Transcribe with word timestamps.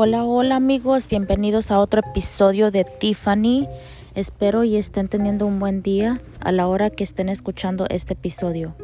Hola, 0.00 0.24
hola 0.24 0.54
amigos, 0.54 1.08
bienvenidos 1.08 1.72
a 1.72 1.80
otro 1.80 2.02
episodio 2.08 2.70
de 2.70 2.84
Tiffany. 2.84 3.66
Espero 4.14 4.62
y 4.62 4.76
estén 4.76 5.08
teniendo 5.08 5.44
un 5.44 5.58
buen 5.58 5.82
día 5.82 6.20
a 6.38 6.52
la 6.52 6.68
hora 6.68 6.88
que 6.88 7.02
estén 7.02 7.28
escuchando 7.28 7.84
este 7.90 8.12
episodio. 8.12 8.76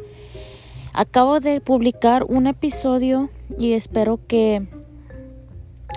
Acabo 0.92 1.38
de 1.38 1.60
publicar 1.60 2.24
un 2.24 2.48
episodio 2.48 3.30
y 3.56 3.74
espero 3.74 4.18
que 4.26 4.66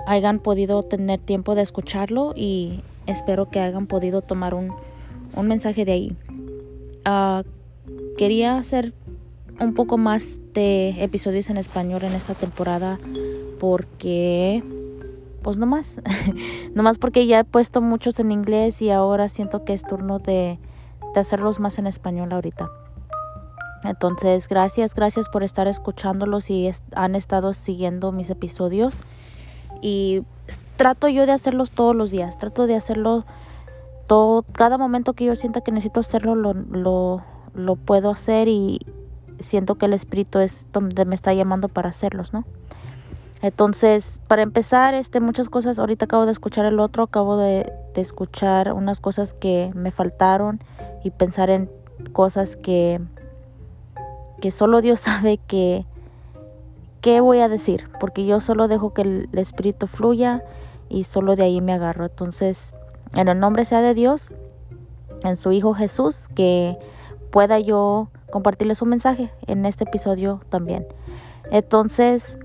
hayan 0.06 0.38
podido 0.38 0.84
tener 0.84 1.20
tiempo 1.20 1.56
de 1.56 1.64
escucharlo 1.64 2.34
y 2.36 2.82
espero 3.08 3.50
que 3.50 3.60
hayan 3.60 3.88
podido 3.88 4.22
tomar 4.22 4.54
un, 4.54 4.72
mensaje 5.42 5.84
de 5.84 5.94
ahí. 5.94 6.16
Ah, 7.06 7.42
quería 8.20 8.60
hacer 8.60 8.94
un 9.60 9.74
poco 9.74 9.98
más 9.98 10.40
de 10.54 10.90
episodios 11.04 11.50
en 11.50 11.58
español 11.58 12.04
en 12.04 12.14
esta 12.14 12.36
temporada 12.36 13.00
porque 13.60 14.62
pues 15.42 15.58
no 15.58 15.66
más, 15.66 16.02
no 16.74 16.84
más 16.84 16.98
porque 16.98 17.26
ya 17.26 17.40
he 17.40 17.44
puesto 17.44 17.82
muchos 17.82 18.20
en 18.20 18.32
inglés 18.32 18.82
y 18.82 18.90
ahora 18.90 19.30
siento 19.30 19.64
que 19.64 19.74
es 19.74 19.84
turno 19.84 20.20
de, 20.20 20.60
de 21.14 21.20
hacerlos 21.20 21.60
más 21.60 21.78
en 21.80 21.88
español 21.88 22.34
ahorita. 22.34 22.70
Entonces, 23.84 24.48
gracias, 24.48 24.96
gracias 24.96 25.30
por 25.30 25.44
estar 25.44 25.68
escuchándolos 25.68 26.50
y 26.50 26.70
han 26.96 27.16
estado 27.16 27.54
siguiendo 27.54 28.12
mis 28.12 28.30
episodios. 28.30 29.04
Y 29.82 30.24
trato 30.76 31.08
yo 31.08 31.26
de 31.26 31.32
hacerlos 31.32 31.72
todos 31.72 31.96
los 31.96 32.12
días, 32.12 32.38
trato 32.38 32.68
de 32.68 32.76
hacerlo 32.76 33.26
todo, 34.08 34.44
cada 34.54 34.78
momento 34.78 35.14
que 35.14 35.26
yo 35.26 35.36
sienta 35.36 35.62
que 35.62 35.72
necesito 35.72 36.00
hacerlo, 36.00 36.36
lo, 36.36 36.54
lo, 36.54 37.24
lo 37.54 37.76
puedo 37.76 38.10
hacer 38.10 38.48
y 38.48 38.80
siento 39.40 39.76
que 39.76 39.86
el 39.86 39.94
espíritu 39.94 40.40
es 40.40 40.66
donde 40.74 41.06
me 41.06 41.16
está 41.16 41.34
llamando 41.34 41.68
para 41.68 41.90
hacerlos, 41.90 42.34
¿no? 42.34 42.46
Entonces, 43.42 44.20
para 44.28 44.42
empezar, 44.42 44.94
este, 44.96 45.20
muchas 45.20 45.50
cosas, 45.50 45.78
ahorita 45.78 46.06
acabo 46.06 46.26
de 46.26 46.32
escuchar 46.32 46.66
el 46.66 46.80
otro, 46.80 47.04
acabo 47.04 47.38
de, 47.38 47.72
escuchar 47.96 48.74
unas 48.74 49.00
cosas 49.00 49.34
que 49.34 49.72
me 49.74 49.90
faltaron 49.90 50.62
y 51.04 51.10
pensar 51.10 51.50
en 51.50 51.68
cosas 52.14 52.56
que, 52.56 53.02
que 54.40 54.52
solo 54.52 54.82
Dios 54.82 55.00
sabe 55.02 55.40
que, 55.48 55.86
qué 57.02 57.22
voy 57.22 57.40
a 57.40 57.50
decir, 57.50 57.90
porque 58.00 58.26
yo 58.26 58.40
solo 58.40 58.68
dejo 58.68 58.94
que 58.94 59.02
el, 59.02 59.30
el 59.34 59.40
Espíritu 59.40 59.88
fluya 59.88 60.44
y 60.90 61.06
solo 61.06 61.36
de 61.36 61.44
ahí 61.44 61.60
me 61.60 61.74
agarro. 61.74 62.06
Entonces, 62.06 62.76
en 63.16 63.30
el 63.30 63.40
nombre 63.40 63.66
sea 63.66 63.82
de 63.82 63.94
Dios, 63.96 64.30
en 65.24 65.36
su 65.36 65.52
Hijo 65.52 65.74
Jesús, 65.74 66.28
que 66.36 66.78
pueda 67.32 67.60
yo 67.60 68.10
compartirles 68.30 68.82
un 68.82 68.90
mensaje 68.90 69.32
en 69.48 69.66
este 69.66 69.86
episodio 69.86 70.42
también. 70.50 70.86
Entonces, 71.52 72.38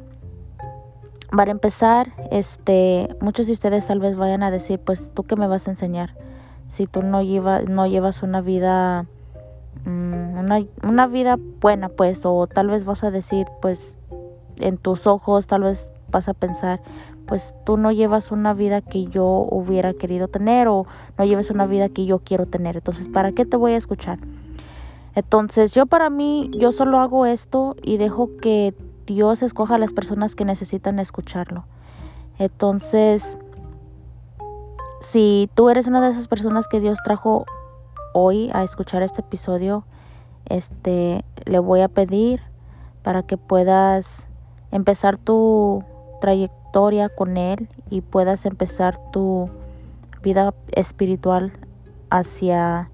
para 1.34 1.50
empezar, 1.50 2.12
este, 2.30 3.14
muchos 3.20 3.46
de 3.46 3.52
ustedes 3.52 3.86
tal 3.86 4.00
vez 4.00 4.16
vayan 4.16 4.42
a 4.42 4.50
decir, 4.50 4.78
pues 4.78 5.10
tú 5.14 5.24
qué 5.24 5.36
me 5.36 5.46
vas 5.46 5.66
a 5.66 5.70
enseñar 5.70 6.14
si 6.72 6.86
tú 6.86 7.02
no 7.02 7.20
llevas, 7.20 7.68
no 7.68 7.86
llevas 7.86 8.22
una 8.22 8.40
vida, 8.40 9.04
mm, 9.84 10.38
una, 10.38 10.64
una 10.82 11.06
vida 11.06 11.38
buena, 11.60 11.90
pues, 11.90 12.24
o 12.24 12.46
tal 12.46 12.68
vez 12.68 12.86
vas 12.86 13.04
a 13.04 13.10
decir, 13.10 13.46
pues, 13.60 13.98
en 14.56 14.78
tus 14.78 15.06
ojos, 15.06 15.46
tal 15.46 15.64
vez 15.64 15.92
vas 16.10 16.28
a 16.28 16.34
pensar, 16.34 16.80
pues 17.26 17.54
tú 17.66 17.76
no 17.76 17.92
llevas 17.92 18.32
una 18.32 18.54
vida 18.54 18.80
que 18.80 19.04
yo 19.04 19.26
hubiera 19.26 19.92
querido 19.92 20.28
tener 20.28 20.66
o 20.66 20.86
no 21.18 21.24
llevas 21.26 21.50
una 21.50 21.66
vida 21.66 21.90
que 21.90 22.06
yo 22.06 22.20
quiero 22.20 22.46
tener. 22.46 22.76
Entonces, 22.76 23.10
¿para 23.10 23.32
qué 23.32 23.44
te 23.44 23.58
voy 23.58 23.72
a 23.72 23.76
escuchar? 23.76 24.18
Entonces, 25.14 25.72
yo 25.72 25.84
para 25.84 26.08
mí, 26.08 26.50
yo 26.54 26.72
solo 26.72 27.00
hago 27.00 27.26
esto 27.26 27.76
y 27.82 27.98
dejo 27.98 28.30
que 28.38 28.74
Dios 29.14 29.42
escoja 29.42 29.74
a 29.74 29.78
las 29.78 29.92
personas 29.92 30.34
que 30.34 30.44
necesitan 30.44 30.98
escucharlo. 30.98 31.64
Entonces, 32.38 33.38
si 35.00 35.50
tú 35.54 35.68
eres 35.68 35.86
una 35.86 36.00
de 36.00 36.12
esas 36.12 36.28
personas 36.28 36.66
que 36.68 36.80
Dios 36.80 36.98
trajo 37.04 37.44
hoy 38.14 38.50
a 38.54 38.62
escuchar 38.62 39.02
este 39.02 39.20
episodio, 39.20 39.84
este 40.46 41.24
le 41.44 41.58
voy 41.58 41.80
a 41.80 41.88
pedir 41.88 42.40
para 43.02 43.22
que 43.22 43.36
puedas 43.36 44.26
empezar 44.70 45.18
tu 45.18 45.84
trayectoria 46.20 47.08
con 47.08 47.36
él 47.36 47.68
y 47.90 48.00
puedas 48.00 48.46
empezar 48.46 48.98
tu 49.12 49.50
vida 50.22 50.54
espiritual 50.72 51.52
hacia 52.10 52.90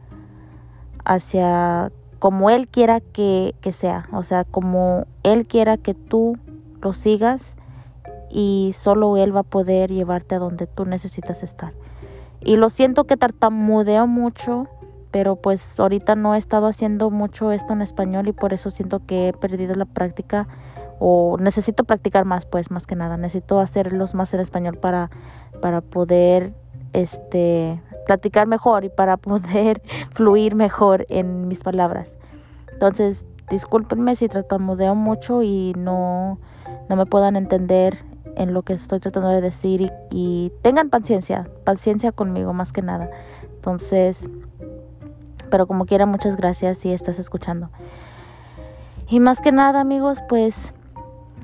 hacia 1.05 1.93
como 2.19 2.51
Él 2.51 2.67
quiera 2.67 3.01
que, 3.01 3.55
sea, 3.73 4.09
o 4.13 4.23
sea, 4.23 4.45
como 4.45 5.07
Él 5.23 5.47
quiera 5.47 5.77
que 5.77 5.95
tú 5.95 6.37
lo 6.81 6.93
sigas 6.93 7.57
y 8.31 8.73
solo 8.75 9.17
Él 9.17 9.35
va 9.35 9.41
a 9.41 9.45
poder 9.45 9.91
llevarte 9.91 10.35
a 10.35 10.39
donde 10.39 10.67
tú 10.67 10.85
necesitas 10.85 11.43
estar. 11.43 11.73
Y 12.41 12.57
lo 12.57 12.71
siento 12.71 13.05
que 13.05 13.17
tartamudeo 13.17 14.07
mucho, 14.07 14.69
pero 15.11 15.37
pues 15.37 15.79
ahorita 15.79 16.15
no 16.15 16.35
he 16.35 16.39
estado 16.39 16.67
haciendo 16.67 17.11
mucho 17.11 17.53
esto 17.53 17.73
en 17.73 17.83
español 17.83 18.29
y 18.29 18.33
por 18.33 18.53
eso 18.53 18.71
siento 18.71 19.05
que 19.07 19.29
he 19.29 19.33
perdido 19.33 19.75
la 19.75 19.87
práctica 19.87 20.47
o 21.01 21.37
necesito 21.39 21.85
practicar 21.85 22.25
más, 22.25 22.47
pues 22.47 22.71
más 22.71 22.87
que 22.87 22.97
nada, 22.97 23.17
necesito 23.17 23.61
hacerlos 23.61 24.15
más 24.15 24.35
en 24.35 24.41
español 24.41 24.77
para, 24.77 25.11
para 25.61 25.81
poder 25.81 26.53
este 26.93 27.81
platicar 28.09 28.49
mejor 28.49 28.85
y 28.85 28.89
para 28.89 29.17
poder 29.29 29.83
fluir 30.11 30.57
mejor 30.57 31.07
en 31.09 31.47
mis 31.47 31.63
palabras. 31.63 32.17
Entonces, 32.73 33.25
discúlpenme 33.51 34.17
si 34.17 34.29
tartamudeo 34.29 34.97
mucho 34.97 35.43
y 35.43 35.75
no, 35.77 36.41
no 36.89 36.97
me 36.97 37.07
puedan 37.07 37.37
entender 37.37 38.05
en 38.35 38.55
lo 38.55 38.63
que 38.63 38.73
estoy 38.73 39.01
tratando 39.01 39.29
de 39.29 39.41
decir 39.41 39.81
y, 39.81 39.91
y, 40.11 40.53
tengan 40.63 40.91
paciencia, 40.91 41.49
paciencia 41.65 42.13
conmigo 42.13 42.53
más 42.53 42.73
que 42.73 42.83
nada. 42.83 43.11
Entonces, 43.55 44.29
pero 45.51 45.67
como 45.67 45.87
quiera, 45.87 46.07
muchas 46.07 46.37
gracias 46.37 46.79
si 46.79 46.93
estás 46.93 47.19
escuchando. 47.19 47.71
Y 49.09 49.21
más 49.21 49.41
que 49.41 49.53
nada, 49.53 49.81
amigos, 49.81 50.23
pues 50.29 50.73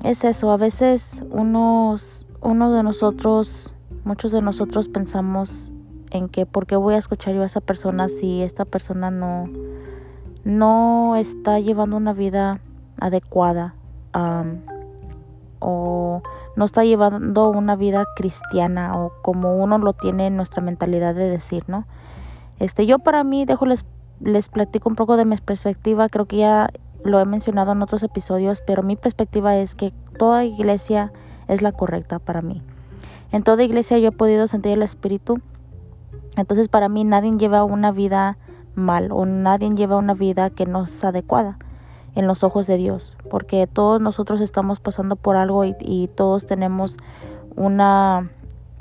es 0.03 0.23
eso. 0.23 0.51
A 0.51 0.57
veces 0.57 1.23
unos, 1.31 2.27
uno 2.41 2.71
de 2.71 2.83
nosotros, 2.83 3.73
muchos 4.03 4.31
de 4.31 4.41
nosotros 4.41 4.87
pensamos 4.87 5.74
en 6.15 6.29
que 6.29 6.45
por 6.45 6.65
qué 6.65 6.75
voy 6.75 6.95
a 6.95 6.97
escuchar 6.97 7.33
yo 7.33 7.43
a 7.43 7.45
esa 7.45 7.61
persona 7.61 8.09
si 8.09 8.41
esta 8.41 8.65
persona 8.65 9.11
no, 9.11 9.49
no 10.43 11.15
está 11.15 11.59
llevando 11.59 11.97
una 11.97 12.13
vida 12.13 12.59
adecuada 12.99 13.75
o 15.59 16.21
no 16.55 16.65
está 16.65 16.85
llevando 16.85 17.49
una 17.49 17.75
vida 17.75 18.05
cristiana 18.15 18.97
o 18.97 19.11
como 19.21 19.57
uno 19.57 19.77
lo 19.77 19.93
tiene 19.93 20.27
en 20.27 20.37
nuestra 20.37 20.61
mentalidad 20.61 21.13
de 21.13 21.29
decir, 21.29 21.63
¿no? 21.67 21.85
Este, 22.59 22.85
yo 22.85 22.99
para 22.99 23.25
mí, 23.25 23.43
dejo 23.43 23.65
les, 23.65 23.85
les 24.21 24.47
platico 24.47 24.87
un 24.87 24.95
poco 24.95 25.17
de 25.17 25.25
mi 25.25 25.35
perspectiva, 25.35 26.07
creo 26.07 26.25
que 26.25 26.37
ya 26.37 26.69
lo 27.03 27.19
he 27.19 27.25
mencionado 27.25 27.73
en 27.73 27.81
otros 27.81 28.03
episodios, 28.03 28.61
pero 28.65 28.83
mi 28.83 28.95
perspectiva 28.95 29.57
es 29.57 29.75
que 29.75 29.91
toda 30.17 30.45
iglesia 30.45 31.11
es 31.49 31.61
la 31.61 31.73
correcta 31.73 32.19
para 32.19 32.41
mí. 32.41 32.61
En 33.33 33.43
toda 33.43 33.63
iglesia 33.63 33.97
yo 33.97 34.09
he 34.09 34.11
podido 34.13 34.47
sentir 34.47 34.71
el 34.71 34.81
espíritu 34.81 35.41
entonces 36.37 36.67
para 36.67 36.89
mí 36.89 37.03
nadie 37.03 37.37
lleva 37.37 37.63
una 37.63 37.91
vida 37.91 38.37
mal 38.75 39.11
o 39.11 39.25
nadie 39.25 39.69
lleva 39.73 39.97
una 39.97 40.13
vida 40.13 40.49
que 40.49 40.65
no 40.65 40.83
es 40.83 41.03
adecuada 41.03 41.57
en 42.15 42.27
los 42.27 42.43
ojos 42.43 42.65
de 42.67 42.77
Dios, 42.77 43.17
porque 43.29 43.67
todos 43.67 43.99
nosotros 43.99 44.39
estamos 44.39 44.79
pasando 44.79 45.15
por 45.17 45.35
algo 45.35 45.65
y, 45.65 46.09
todos 46.15 46.45
tenemos 46.45 46.97
una, 47.55 48.31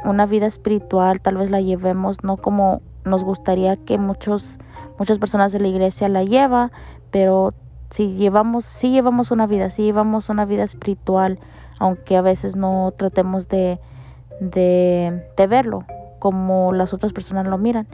una 0.05 0.27
vida 0.27 0.47
espiritual, 0.47 1.21
tal 1.21 1.37
vez 1.37 1.51
la 1.51 1.61
llevemos 1.61 2.23
no 2.23 2.37
como 2.37 2.81
nos 3.05 3.25
gustaría 3.25 3.77
que 3.77 3.99
muchos, 3.99 4.59
muchas 4.99 5.19
personas 5.19 5.53
de 5.53 5.61
la 5.61 5.69
iglesia 5.69 6.09
la 6.09 6.23
lleva, 6.23 6.71
pero 7.11 7.55
si 7.91 8.15
llevamos, 8.15 8.65
si 8.65 8.91
llevamos 8.91 9.31
una 9.31 9.47
vida, 9.47 9.69
si 9.71 9.83
llevamos 9.83 10.29
una 10.29 10.45
vida 10.45 10.63
espiritual, 10.63 11.39
aunque 11.79 12.17
a 12.17 12.23
veces 12.23 12.57
no 12.57 12.93
tratemos 12.97 13.49
de, 13.49 13.81
de, 14.41 15.25
de 15.37 15.47
verlo, 15.47 15.85
como 16.25 16.73
las 16.73 16.95
otras 16.95 17.13
personas 17.13 17.47
lo 17.47 17.59
miran. 17.59 17.87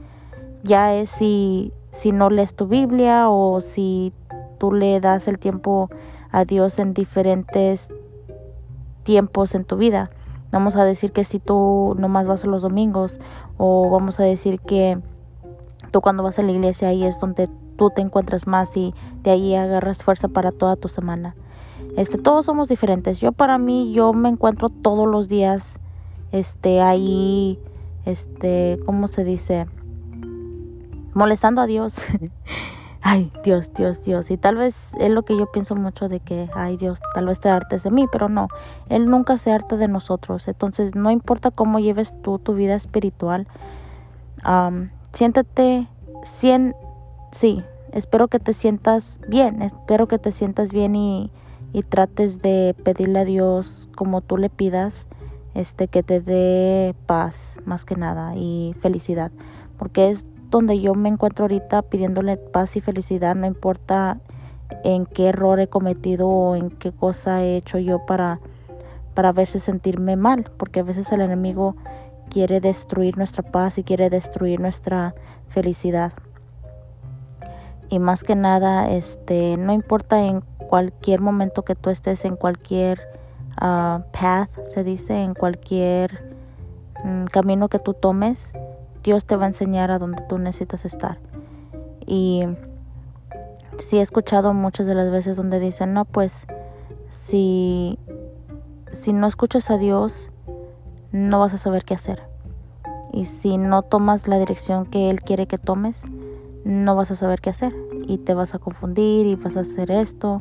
Ya 0.62 0.94
es 0.94 1.10
si, 1.10 1.72
si 1.90 2.12
no 2.12 2.30
lees 2.30 2.54
tu 2.54 2.68
Biblia 2.68 3.28
o 3.28 3.60
si 3.60 4.12
tú 4.56 4.70
le 4.70 5.00
das 5.00 5.26
el 5.26 5.40
tiempo 5.40 5.90
a 6.30 6.44
Dios 6.44 6.78
en 6.78 6.94
diferentes 6.94 7.88
tiempos 9.02 9.56
en 9.56 9.64
tu 9.64 9.74
vida. 9.74 10.10
Vamos 10.52 10.76
a 10.76 10.84
decir 10.84 11.10
que 11.10 11.24
si 11.24 11.40
tú 11.40 11.96
nomás 11.98 12.24
vas 12.28 12.44
a 12.44 12.46
los 12.46 12.62
domingos 12.62 13.18
o 13.56 13.90
vamos 13.90 14.20
a 14.20 14.22
decir 14.22 14.60
que 14.60 15.00
tú 15.90 16.00
cuando 16.00 16.22
vas 16.22 16.38
a 16.38 16.42
la 16.42 16.52
iglesia 16.52 16.86
ahí 16.86 17.02
es 17.02 17.18
donde 17.18 17.48
tú 17.74 17.90
te 17.90 18.00
encuentras 18.00 18.46
más 18.46 18.76
y 18.76 18.94
de 19.24 19.32
ahí 19.32 19.56
agarras 19.56 20.04
fuerza 20.04 20.28
para 20.28 20.52
toda 20.52 20.76
tu 20.76 20.86
semana. 20.86 21.34
Este, 21.96 22.16
todos 22.16 22.46
somos 22.46 22.68
diferentes. 22.68 23.20
Yo 23.20 23.32
para 23.32 23.58
mí, 23.58 23.90
yo 23.92 24.12
me 24.12 24.28
encuentro 24.28 24.68
todos 24.68 25.08
los 25.08 25.28
días 25.28 25.80
este, 26.30 26.80
ahí 26.80 27.58
este, 28.04 28.78
¿cómo 28.86 29.08
se 29.08 29.24
dice? 29.24 29.66
Molestando 31.14 31.60
a 31.60 31.66
Dios. 31.66 31.96
ay, 33.02 33.32
Dios, 33.44 33.72
Dios, 33.74 34.02
Dios. 34.02 34.30
Y 34.30 34.36
tal 34.36 34.56
vez 34.56 34.92
es 34.98 35.10
lo 35.10 35.22
que 35.22 35.36
yo 35.36 35.50
pienso 35.50 35.74
mucho 35.74 36.08
de 36.08 36.20
que, 36.20 36.50
ay, 36.54 36.76
Dios, 36.76 37.00
tal 37.14 37.26
vez 37.26 37.40
te 37.40 37.48
hartes 37.48 37.82
de 37.82 37.90
mí, 37.90 38.06
pero 38.10 38.28
no, 38.28 38.48
Él 38.88 39.06
nunca 39.06 39.38
se 39.38 39.52
harta 39.52 39.76
de 39.76 39.88
nosotros. 39.88 40.48
Entonces, 40.48 40.94
no 40.94 41.10
importa 41.10 41.50
cómo 41.50 41.78
lleves 41.78 42.14
tú 42.22 42.38
tu 42.38 42.54
vida 42.54 42.74
espiritual, 42.74 43.46
siéntate, 45.12 45.88
cien, 46.22 46.74
sí, 47.32 47.64
espero 47.92 48.28
que 48.28 48.38
te 48.38 48.52
sientas 48.52 49.18
bien, 49.28 49.62
espero 49.62 50.06
que 50.06 50.18
te 50.18 50.32
sientas 50.32 50.72
bien 50.72 50.94
y, 50.94 51.30
y 51.72 51.82
trates 51.82 52.42
de 52.42 52.74
pedirle 52.84 53.20
a 53.20 53.24
Dios 53.24 53.88
como 53.96 54.20
tú 54.20 54.36
le 54.36 54.50
pidas, 54.50 55.06
este, 55.54 55.88
que 55.88 56.02
te 56.02 56.20
dé 56.20 56.94
paz 57.06 57.56
más 57.64 57.84
que 57.84 57.96
nada 57.96 58.34
y 58.36 58.74
felicidad, 58.80 59.32
porque 59.78 60.10
es 60.10 60.24
donde 60.50 60.80
yo 60.80 60.94
me 60.94 61.08
encuentro 61.08 61.44
ahorita 61.44 61.82
pidiéndole 61.82 62.36
paz 62.36 62.76
y 62.76 62.80
felicidad, 62.80 63.34
no 63.36 63.46
importa 63.46 64.18
en 64.84 65.06
qué 65.06 65.28
error 65.28 65.60
he 65.60 65.68
cometido 65.68 66.28
o 66.28 66.56
en 66.56 66.70
qué 66.70 66.92
cosa 66.92 67.42
he 67.42 67.56
hecho 67.56 67.78
yo 67.78 68.04
para, 68.06 68.40
para 69.14 69.32
verse 69.32 69.58
sentirme 69.58 70.16
mal, 70.16 70.50
porque 70.56 70.80
a 70.80 70.84
veces 70.84 71.10
el 71.12 71.20
enemigo 71.20 71.76
quiere 72.30 72.60
destruir 72.60 73.16
nuestra 73.16 73.42
paz 73.42 73.78
y 73.78 73.84
quiere 73.84 74.10
destruir 74.10 74.60
nuestra 74.60 75.14
felicidad. 75.48 76.12
Y 77.88 77.98
más 77.98 78.22
que 78.22 78.36
nada, 78.36 78.88
este, 78.88 79.56
no 79.56 79.72
importa 79.72 80.24
en 80.24 80.42
cualquier 80.68 81.20
momento 81.20 81.64
que 81.64 81.74
tú 81.74 81.90
estés, 81.90 82.24
en 82.24 82.36
cualquier 82.36 83.00
ah, 83.60 84.04
path, 84.12 84.50
se 84.66 84.84
dice, 84.84 85.22
en 85.22 85.34
cualquier 85.34 86.32
mm, 87.04 87.24
camino 87.26 87.68
que 87.68 87.78
tú 87.78 87.94
tomes, 87.94 88.52
Dios 89.02 89.24
te 89.24 89.36
va 89.36 89.44
a 89.44 89.48
enseñar 89.48 89.90
a 89.90 89.98
donde 89.98 90.22
tú 90.28 90.38
necesitas 90.38 90.84
estar. 90.84 91.18
Y 92.06 92.44
sí 93.78 93.98
he 93.98 94.00
escuchado 94.00 94.54
muchas 94.54 94.86
de 94.86 94.94
las 94.94 95.10
veces 95.10 95.36
donde 95.36 95.60
dicen, 95.60 95.94
no, 95.94 96.04
pues 96.04 96.46
si, 97.08 97.98
si 98.92 99.12
no 99.12 99.26
escuchas 99.26 99.70
a 99.70 99.78
Dios, 99.78 100.30
no 101.12 101.40
vas 101.40 101.54
a 101.54 101.58
saber 101.58 101.84
qué 101.84 101.94
hacer. 101.94 102.22
Y 103.12 103.24
si 103.24 103.58
no 103.58 103.82
tomas 103.82 104.28
la 104.28 104.38
dirección 104.38 104.86
que 104.86 105.10
Él 105.10 105.20
quiere 105.20 105.46
que 105.46 105.58
tomes, 105.58 106.04
no 106.64 106.94
vas 106.94 107.10
a 107.10 107.16
saber 107.16 107.40
qué 107.40 107.50
hacer. 107.50 107.74
Y 108.06 108.18
te 108.18 108.34
vas 108.34 108.54
a 108.54 108.58
confundir 108.58 109.26
y 109.26 109.34
vas 109.34 109.56
a 109.56 109.60
hacer 109.60 109.90
esto. 109.90 110.40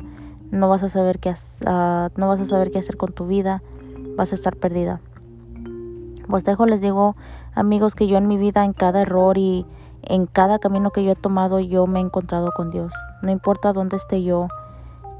No 0.50 0.68
vas 0.68 0.82
a 0.82 0.88
saber 0.88 1.18
qué, 1.18 1.30
uh, 1.30 2.08
no 2.16 2.28
vas 2.28 2.40
a 2.40 2.46
saber 2.46 2.70
qué 2.70 2.78
hacer 2.78 2.96
con 2.96 3.12
tu 3.12 3.26
vida. 3.26 3.62
Vas 4.16 4.32
a 4.32 4.34
estar 4.34 4.56
perdida. 4.56 5.00
Pues 6.28 6.44
dejo, 6.44 6.66
les 6.66 6.80
digo, 6.80 7.16
amigos, 7.54 7.94
que 7.94 8.06
yo 8.06 8.18
en 8.18 8.28
mi 8.28 8.36
vida, 8.36 8.64
en 8.64 8.72
cada 8.72 9.02
error 9.02 9.36
y 9.38 9.66
en 10.02 10.26
cada 10.26 10.58
camino 10.58 10.90
que 10.90 11.04
yo 11.04 11.12
he 11.12 11.16
tomado, 11.16 11.60
yo 11.60 11.86
me 11.86 11.98
he 11.98 12.02
encontrado 12.02 12.52
con 12.54 12.70
Dios. 12.70 12.94
No 13.22 13.30
importa 13.30 13.72
dónde 13.72 13.96
esté 13.96 14.22
yo, 14.22 14.48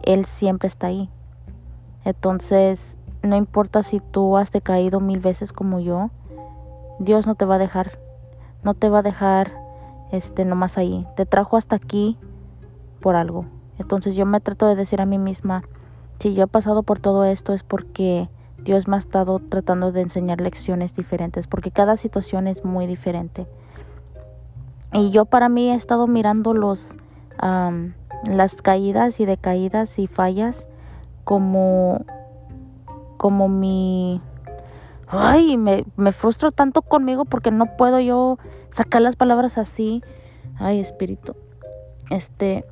Él 0.02 0.24
siempre 0.24 0.68
está 0.68 0.88
ahí. 0.88 1.10
Entonces, 2.04 2.96
no 3.22 3.36
importa 3.36 3.82
si 3.82 4.00
tú 4.00 4.36
has 4.36 4.52
decaído 4.52 5.00
mil 5.00 5.20
veces 5.20 5.52
como 5.52 5.80
yo, 5.80 6.10
Dios 6.98 7.26
no 7.26 7.34
te 7.34 7.44
va 7.44 7.56
a 7.56 7.58
dejar. 7.58 7.98
No 8.62 8.74
te 8.74 8.88
va 8.88 8.98
a 8.98 9.02
dejar 9.02 9.52
este 10.12 10.44
nomás 10.44 10.78
ahí. 10.78 11.06
Te 11.16 11.26
trajo 11.26 11.56
hasta 11.56 11.76
aquí 11.76 12.18
por 13.00 13.16
algo. 13.16 13.46
Entonces 13.80 14.14
yo 14.14 14.26
me 14.26 14.40
trato 14.40 14.66
de 14.66 14.76
decir 14.76 15.00
a 15.00 15.06
mí 15.06 15.18
misma, 15.18 15.64
si 16.18 16.34
yo 16.34 16.44
he 16.44 16.46
pasado 16.46 16.82
por 16.82 17.00
todo 17.00 17.24
esto 17.24 17.54
es 17.54 17.62
porque 17.62 18.28
Dios 18.58 18.86
me 18.86 18.96
ha 18.96 18.98
estado 18.98 19.38
tratando 19.38 19.90
de 19.90 20.02
enseñar 20.02 20.42
lecciones 20.42 20.94
diferentes, 20.94 21.46
porque 21.46 21.70
cada 21.70 21.96
situación 21.96 22.46
es 22.46 22.62
muy 22.62 22.86
diferente. 22.86 23.46
Y 24.92 25.10
yo 25.10 25.24
para 25.24 25.48
mí 25.48 25.70
he 25.70 25.74
estado 25.74 26.06
mirando 26.06 26.52
los, 26.52 26.94
las 28.28 28.60
caídas 28.60 29.18
y 29.18 29.24
decaídas 29.24 29.98
y 29.98 30.06
fallas 30.06 30.68
como, 31.24 32.04
como 33.16 33.48
mi... 33.48 34.20
Ay, 35.08 35.56
me, 35.56 35.86
me 35.96 36.12
frustro 36.12 36.52
tanto 36.52 36.82
conmigo 36.82 37.24
porque 37.24 37.50
no 37.50 37.76
puedo 37.78 37.98
yo 37.98 38.38
sacar 38.68 39.00
las 39.00 39.16
palabras 39.16 39.56
así. 39.56 40.02
Ay, 40.58 40.80
espíritu. 40.80 41.34
Este... 42.10 42.66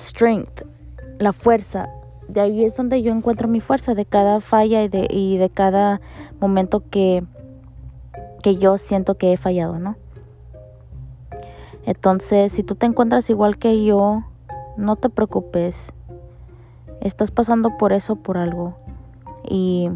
Strength, 0.00 0.62
la 1.18 1.32
fuerza, 1.32 1.88
de 2.28 2.40
ahí 2.40 2.64
es 2.64 2.76
donde 2.76 3.02
yo 3.02 3.12
encuentro 3.12 3.48
mi 3.48 3.60
fuerza, 3.60 3.94
de 3.94 4.06
cada 4.06 4.40
falla 4.40 4.82
y 4.82 4.88
de, 4.88 5.06
y 5.10 5.36
de 5.36 5.50
cada 5.50 6.00
momento 6.40 6.82
que, 6.88 7.24
que 8.42 8.56
yo 8.56 8.78
siento 8.78 9.16
que 9.16 9.32
he 9.32 9.36
fallado, 9.36 9.78
¿no? 9.78 9.96
Entonces, 11.86 12.52
si 12.52 12.62
tú 12.62 12.74
te 12.74 12.86
encuentras 12.86 13.30
igual 13.30 13.58
que 13.58 13.84
yo, 13.84 14.24
no 14.76 14.96
te 14.96 15.08
preocupes. 15.08 15.92
Estás 17.00 17.30
pasando 17.30 17.76
por 17.78 17.92
eso 17.92 18.16
por 18.16 18.38
algo. 18.38 18.76
Y 19.48 19.90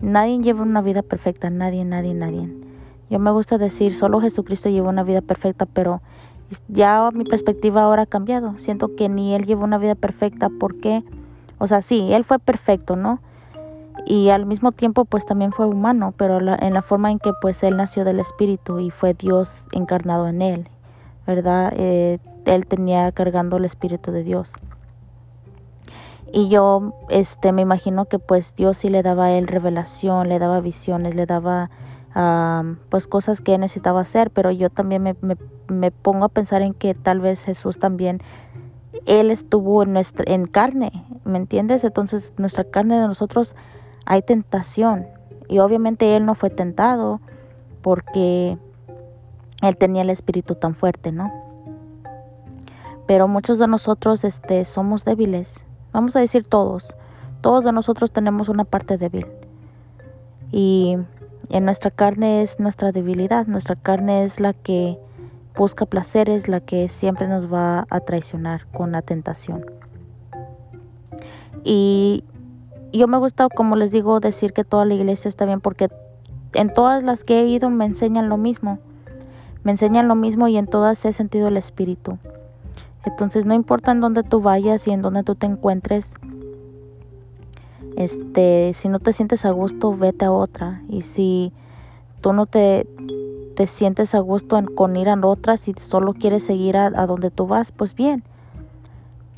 nadie 0.00 0.40
lleva 0.40 0.62
una 0.62 0.80
vida 0.80 1.02
perfecta, 1.02 1.50
nadie, 1.50 1.84
nadie, 1.84 2.14
nadie. 2.14 2.50
Yo 3.10 3.18
me 3.18 3.30
gusta 3.30 3.58
decir, 3.58 3.94
solo 3.94 4.20
Jesucristo 4.20 4.70
lleva 4.70 4.88
una 4.88 5.02
vida 5.02 5.20
perfecta, 5.20 5.66
pero 5.66 6.00
ya 6.68 7.10
mi 7.12 7.24
perspectiva 7.24 7.82
ahora 7.82 8.02
ha 8.02 8.06
cambiado. 8.06 8.54
Siento 8.58 8.94
que 8.94 9.08
ni 9.08 9.34
Él 9.34 9.46
lleva 9.46 9.64
una 9.64 9.78
vida 9.78 9.94
perfecta. 9.94 10.48
¿Por 10.48 10.80
qué? 10.80 11.02
O 11.58 11.66
sea, 11.66 11.82
sí, 11.82 12.12
él 12.12 12.24
fue 12.24 12.38
perfecto, 12.38 12.96
¿no? 12.96 13.20
Y 14.06 14.30
al 14.30 14.44
mismo 14.44 14.72
tiempo, 14.72 15.04
pues 15.04 15.24
también 15.24 15.52
fue 15.52 15.66
humano, 15.66 16.12
pero 16.16 16.38
en 16.38 16.74
la 16.74 16.82
forma 16.82 17.10
en 17.10 17.18
que 17.18 17.32
pues 17.40 17.62
él 17.62 17.76
nació 17.76 18.04
del 18.04 18.20
Espíritu 18.20 18.80
y 18.80 18.90
fue 18.90 19.14
Dios 19.14 19.66
encarnado 19.72 20.28
en 20.28 20.42
él, 20.42 20.68
¿verdad? 21.26 21.72
Eh, 21.76 22.18
él 22.44 22.66
tenía 22.66 23.10
cargando 23.12 23.56
el 23.56 23.64
Espíritu 23.64 24.10
de 24.10 24.24
Dios. 24.24 24.52
Y 26.32 26.48
yo, 26.48 26.92
este, 27.08 27.52
me 27.52 27.62
imagino 27.62 28.06
que 28.06 28.18
pues 28.18 28.54
Dios 28.56 28.78
sí 28.78 28.90
le 28.90 29.02
daba 29.02 29.26
a 29.26 29.32
él 29.32 29.46
revelación, 29.46 30.28
le 30.28 30.40
daba 30.40 30.60
visiones, 30.60 31.14
le 31.14 31.26
daba 31.26 31.70
pues 32.88 33.08
cosas 33.08 33.40
que 33.40 33.58
necesitaba 33.58 34.00
hacer, 34.00 34.30
pero 34.30 34.50
yo 34.50 34.70
también 34.70 35.02
me, 35.02 35.16
me 35.68 35.90
pongo 35.90 36.26
a 36.26 36.28
pensar 36.28 36.62
en 36.62 36.72
que 36.72 36.94
tal 36.94 37.20
vez 37.20 37.44
Jesús 37.44 37.78
también 37.78 38.20
él 39.06 39.30
estuvo 39.30 39.82
en, 39.82 39.92
nuestra, 39.92 40.24
en 40.32 40.46
carne, 40.46 40.92
¿me 41.24 41.38
entiendes? 41.38 41.84
Entonces, 41.84 42.32
nuestra 42.36 42.64
carne 42.64 42.98
de 42.98 43.06
nosotros 43.06 43.54
hay 44.06 44.22
tentación. 44.22 45.06
Y 45.48 45.58
obviamente 45.58 46.16
Él 46.16 46.24
no 46.24 46.34
fue 46.34 46.50
tentado 46.50 47.20
porque 47.82 48.58
Él 49.62 49.76
tenía 49.76 50.02
el 50.02 50.10
espíritu 50.10 50.54
tan 50.54 50.74
fuerte, 50.74 51.12
¿no? 51.12 51.32
Pero 53.06 53.28
muchos 53.28 53.58
de 53.58 53.68
nosotros 53.68 54.24
este, 54.24 54.64
somos 54.64 55.04
débiles. 55.04 55.66
Vamos 55.92 56.16
a 56.16 56.20
decir 56.20 56.46
todos. 56.46 56.94
Todos 57.42 57.64
de 57.64 57.72
nosotros 57.72 58.10
tenemos 58.10 58.48
una 58.48 58.64
parte 58.64 58.96
débil. 58.96 59.26
Y 60.50 60.96
en 61.50 61.64
nuestra 61.64 61.90
carne 61.90 62.42
es 62.42 62.60
nuestra 62.60 62.92
debilidad. 62.92 63.46
Nuestra 63.46 63.76
carne 63.76 64.24
es 64.24 64.40
la 64.40 64.52
que 64.52 64.98
busca 65.56 65.86
placeres 65.86 66.48
la 66.48 66.60
que 66.60 66.88
siempre 66.88 67.28
nos 67.28 67.52
va 67.52 67.86
a 67.90 68.00
traicionar 68.00 68.66
con 68.72 68.92
la 68.92 69.02
tentación. 69.02 69.64
Y 71.62 72.24
yo 72.92 73.08
me 73.08 73.18
gusta, 73.18 73.48
como 73.48 73.76
les 73.76 73.90
digo, 73.90 74.20
decir 74.20 74.52
que 74.52 74.64
toda 74.64 74.84
la 74.84 74.94
iglesia 74.94 75.28
está 75.28 75.46
bien 75.46 75.60
porque 75.60 75.88
en 76.52 76.72
todas 76.72 77.02
las 77.02 77.24
que 77.24 77.40
he 77.40 77.46
ido 77.46 77.70
me 77.70 77.84
enseñan 77.84 78.28
lo 78.28 78.36
mismo. 78.36 78.78
Me 79.62 79.72
enseñan 79.72 80.08
lo 80.08 80.14
mismo 80.14 80.48
y 80.48 80.56
en 80.56 80.66
todas 80.66 81.04
he 81.04 81.12
sentido 81.12 81.48
el 81.48 81.56
espíritu. 81.56 82.18
Entonces 83.04 83.46
no 83.46 83.54
importa 83.54 83.92
en 83.92 84.00
dónde 84.00 84.22
tú 84.22 84.40
vayas 84.40 84.86
y 84.86 84.90
en 84.90 85.02
dónde 85.02 85.22
tú 85.22 85.34
te 85.34 85.46
encuentres, 85.46 86.14
este, 87.96 88.72
si 88.74 88.88
no 88.88 88.98
te 88.98 89.12
sientes 89.12 89.44
a 89.44 89.50
gusto, 89.50 89.96
vete 89.96 90.24
a 90.24 90.32
otra. 90.32 90.82
Y 90.88 91.02
si 91.02 91.52
tú 92.20 92.32
no 92.32 92.46
te 92.46 92.86
te 93.54 93.66
sientes 93.66 94.14
a 94.14 94.18
gusto 94.18 94.60
con 94.74 94.96
ir 94.96 95.08
a 95.08 95.18
otras 95.22 95.68
y 95.68 95.74
solo 95.74 96.12
quieres 96.12 96.44
seguir 96.44 96.76
a, 96.76 96.90
donde 97.06 97.30
tú 97.30 97.46
vas, 97.46 97.72
pues 97.72 97.94
bien. 97.94 98.24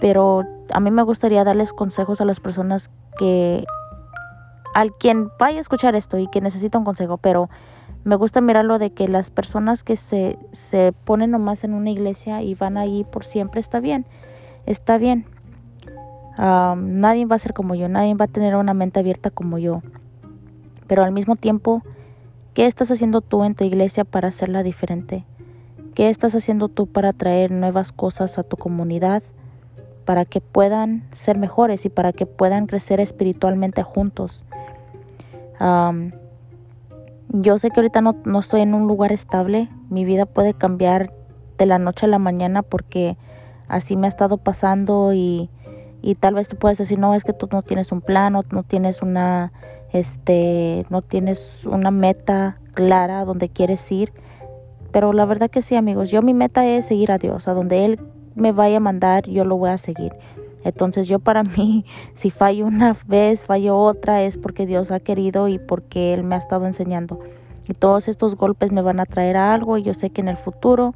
Pero 0.00 0.44
a 0.72 0.80
mí 0.80 0.90
me 0.90 1.02
gustaría 1.02 1.44
darles 1.44 1.72
consejos 1.72 2.20
a 2.20 2.24
las 2.24 2.40
personas 2.40 2.90
que, 3.18 3.64
al 4.74 4.92
quien 4.94 5.30
vaya 5.38 5.58
a 5.58 5.60
escuchar 5.60 5.94
esto 5.94 6.18
y 6.18 6.28
que 6.28 6.40
necesita 6.40 6.78
un 6.78 6.84
consejo, 6.84 7.18
pero 7.18 7.48
me 8.04 8.16
gusta 8.16 8.40
mirarlo 8.40 8.78
de 8.78 8.90
que 8.90 9.08
las 9.08 9.30
personas 9.30 9.84
que 9.84 9.96
se, 9.96 10.38
se 10.52 10.92
ponen 11.04 11.30
nomás 11.30 11.64
en 11.64 11.74
una 11.74 11.90
iglesia 11.90 12.42
y 12.42 12.54
van 12.54 12.76
ahí 12.76 13.04
por 13.04 13.24
siempre, 13.24 13.60
está 13.60 13.80
bien, 13.80 14.06
está 14.64 14.98
bien. 14.98 15.26
Nadie 16.36 17.26
va 17.26 17.36
a 17.36 17.38
ser 17.40 17.54
como 17.54 17.74
yo, 17.74 17.88
nadie 17.88 18.14
va 18.14 18.26
a 18.26 18.28
tener 18.28 18.56
una 18.56 18.74
mente 18.74 19.00
abierta 19.00 19.30
como 19.30 19.58
yo. 19.58 19.82
Pero 20.86 21.02
al 21.02 21.12
mismo 21.12 21.36
tiempo 21.36 21.82
¿Qué 22.56 22.64
estás 22.64 22.90
haciendo 22.90 23.20
tú 23.20 23.44
en 23.44 23.54
tu 23.54 23.64
iglesia 23.64 24.04
para 24.04 24.28
hacerla 24.28 24.62
diferente? 24.62 25.26
¿Qué 25.94 26.08
estás 26.08 26.34
haciendo 26.34 26.68
tú 26.68 26.86
para 26.86 27.12
traer 27.12 27.50
nuevas 27.50 27.92
cosas 27.92 28.38
a 28.38 28.44
tu 28.44 28.56
comunidad? 28.56 29.22
Para 30.06 30.24
que 30.24 30.40
puedan 30.40 31.04
ser 31.12 31.36
mejores 31.36 31.84
y 31.84 31.90
para 31.90 32.14
que 32.14 32.24
puedan 32.24 32.64
crecer 32.64 32.98
espiritualmente 32.98 33.82
juntos. 33.82 34.42
yo 37.28 37.58
sé 37.58 37.68
que 37.68 37.80
ahorita 37.80 38.00
no, 38.00 38.16
no 38.24 38.38
estoy 38.38 38.62
en 38.62 38.72
un 38.72 38.88
lugar 38.88 39.12
estable. 39.12 39.68
Mi 39.90 40.06
vida 40.06 40.24
puede 40.24 40.54
cambiar 40.54 41.12
de 41.58 41.66
la 41.66 41.78
noche 41.78 42.06
a 42.06 42.08
la 42.08 42.18
mañana 42.18 42.62
porque 42.62 43.18
así 43.68 43.96
me 43.96 44.06
ha 44.06 44.08
estado 44.08 44.38
pasando 44.38 45.12
y, 45.12 45.50
y 46.06 46.14
tal 46.14 46.34
vez 46.34 46.48
tú 46.48 46.54
puedes 46.54 46.78
decir, 46.78 47.00
no, 47.00 47.16
es 47.16 47.24
que 47.24 47.32
tú 47.32 47.48
no 47.50 47.62
tienes 47.62 47.90
un 47.90 48.00
plan, 48.00 48.32
no, 48.32 48.62
tienes 48.62 49.02
una, 49.02 49.52
este, 49.92 50.86
no 50.88 51.02
tienes 51.02 51.66
una 51.66 51.90
meta 51.90 52.60
clara 52.74 53.24
donde 53.24 53.48
quieres 53.48 53.90
ir. 53.90 54.12
Pero 54.92 55.12
la 55.12 55.24
verdad 55.24 55.50
que 55.50 55.62
sí, 55.62 55.74
amigos, 55.74 56.12
yo 56.12 56.22
mi 56.22 56.32
meta 56.32 56.64
es 56.64 56.86
seguir 56.86 57.10
a 57.10 57.18
Dios, 57.18 57.48
a 57.48 57.54
donde 57.54 57.84
Él 57.84 57.98
me 58.36 58.52
vaya 58.52 58.76
a 58.76 58.80
mandar, 58.80 59.28
yo 59.28 59.44
lo 59.44 59.56
voy 59.56 59.70
a 59.70 59.78
seguir. 59.78 60.12
Entonces 60.62 61.08
yo 61.08 61.18
para 61.18 61.42
mí, 61.56 61.84
si 62.14 62.30
fallo 62.30 62.66
una 62.66 62.96
vez, 63.08 63.44
fallo 63.44 63.76
otra, 63.76 64.22
es 64.22 64.38
porque 64.38 64.64
Dios 64.64 64.92
ha 64.92 65.00
querido 65.00 65.48
y 65.48 65.58
porque 65.58 66.14
Él 66.14 66.22
me 66.22 66.36
ha 66.36 66.38
estado 66.38 66.68
enseñando. 66.68 67.18
Y 67.68 67.74
todos 67.74 68.06
estos 68.06 68.36
golpes 68.36 68.70
me 68.70 68.80
van 68.80 69.00
a 69.00 69.06
traer 69.06 69.36
a 69.36 69.52
algo 69.52 69.76
y 69.76 69.82
yo 69.82 69.92
sé 69.92 70.10
que 70.10 70.20
en 70.20 70.28
el 70.28 70.36
futuro 70.36 70.94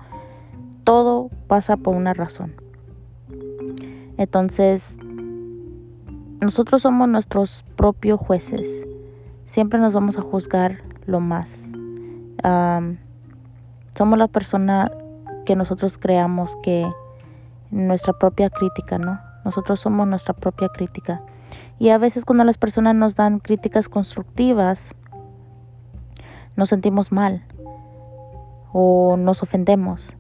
todo 0.85 1.31
pasa 1.49 1.77
por 1.77 1.97
una 1.97 2.15
razón. 2.15 2.60
Entonces, 4.21 4.99
nosotros 6.43 6.83
somos 6.83 7.09
nuestros 7.09 7.65
propios 7.75 8.21
jueces. 8.21 8.87
Siempre 9.47 9.81
nos 9.81 9.95
vamos 9.95 10.19
a 10.19 10.21
juzgar 10.21 10.83
lo 11.07 11.21
más. 11.21 11.71
somos 13.95 14.19
la 14.19 14.29
persona 14.29 14.93
que 15.47 15.57
nosotros 15.57 15.97
creamos 15.97 16.57
que 16.63 16.87
nuestra 17.71 18.13
propia 18.13 18.51
crítica, 18.51 18.99
¿no? 18.99 19.19
Nosotros 19.47 19.81
somos 19.81 20.07
nuestra 20.07 20.35
propia 20.35 20.69
crítica. 20.69 21.23
Y 21.79 21.89
a 21.89 21.97
veces 21.97 22.27
cuando 22.27 22.45
las 22.45 22.59
personas 22.59 22.95
nos 22.95 23.17
dan 23.17 23.39
críticas 23.39 23.89
constructivas, 23.89 24.95
nos 26.57 26.69
sentimos 26.69 27.11
mal 27.11 27.43
o 28.75 29.17
nos 29.17 29.43
ofendemos. 29.43 30.15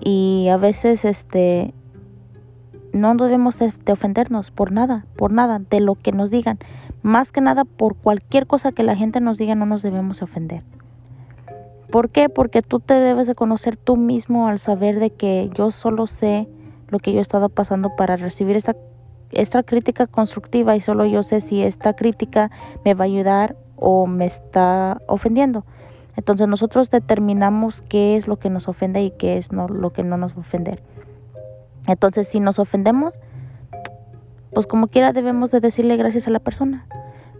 Y 0.00 0.48
a 0.50 0.56
veces 0.56 1.04
este 1.04 1.74
no 2.94 3.14
debemos 3.16 3.58
de, 3.58 3.72
ofendernos 3.92 4.50
por 4.50 4.70
nada, 4.72 5.04
por 5.16 5.32
nada, 5.32 5.58
de 5.58 5.80
lo 5.80 5.96
que 5.96 6.12
nos 6.12 6.30
digan. 6.30 6.58
Más 7.02 7.32
que 7.32 7.40
nada 7.40 7.64
por 7.64 7.96
cualquier 7.96 8.46
cosa 8.46 8.72
que 8.72 8.84
la 8.84 8.96
gente 8.96 9.20
nos 9.20 9.36
diga 9.36 9.54
no 9.54 9.66
nos 9.66 9.82
debemos 9.82 10.22
ofender. 10.22 10.62
¿Por 11.90 12.08
qué? 12.08 12.28
Porque 12.28 12.62
tú 12.62 12.80
te 12.80 12.94
debes 12.94 13.26
de 13.26 13.34
conocer 13.34 13.76
tú 13.76 13.96
mismo 13.96 14.48
al 14.48 14.58
saber 14.58 15.00
de 15.00 15.10
que 15.10 15.50
yo 15.54 15.70
solo 15.70 16.06
sé 16.06 16.48
lo 16.88 16.98
que 16.98 17.12
yo 17.12 17.18
he 17.18 17.22
estado 17.22 17.48
pasando 17.48 17.94
para 17.96 18.16
recibir 18.16 18.56
esta, 18.56 18.76
esta 19.32 19.62
crítica 19.64 20.06
constructiva 20.06 20.76
y 20.76 20.80
solo 20.80 21.04
yo 21.04 21.22
sé 21.22 21.40
si 21.40 21.62
esta 21.62 21.94
crítica 21.94 22.50
me 22.84 22.94
va 22.94 23.04
a 23.04 23.06
ayudar 23.06 23.56
o 23.76 24.06
me 24.06 24.26
está 24.26 25.00
ofendiendo. 25.08 25.64
Entonces 26.16 26.46
nosotros 26.46 26.90
determinamos 26.90 27.82
qué 27.82 28.16
es 28.16 28.28
lo 28.28 28.38
que 28.38 28.50
nos 28.50 28.68
ofende 28.68 29.02
y 29.02 29.10
qué 29.10 29.36
es 29.36 29.50
no, 29.50 29.66
lo 29.66 29.92
que 29.92 30.04
no 30.04 30.16
nos 30.16 30.32
va 30.32 30.38
a 30.38 30.40
ofender. 30.40 30.80
Entonces 31.86 32.28
si 32.28 32.40
nos 32.40 32.58
ofendemos, 32.58 33.18
pues 34.52 34.66
como 34.66 34.88
quiera 34.88 35.12
debemos 35.12 35.50
de 35.50 35.60
decirle 35.60 35.96
gracias 35.96 36.26
a 36.28 36.30
la 36.30 36.38
persona, 36.38 36.86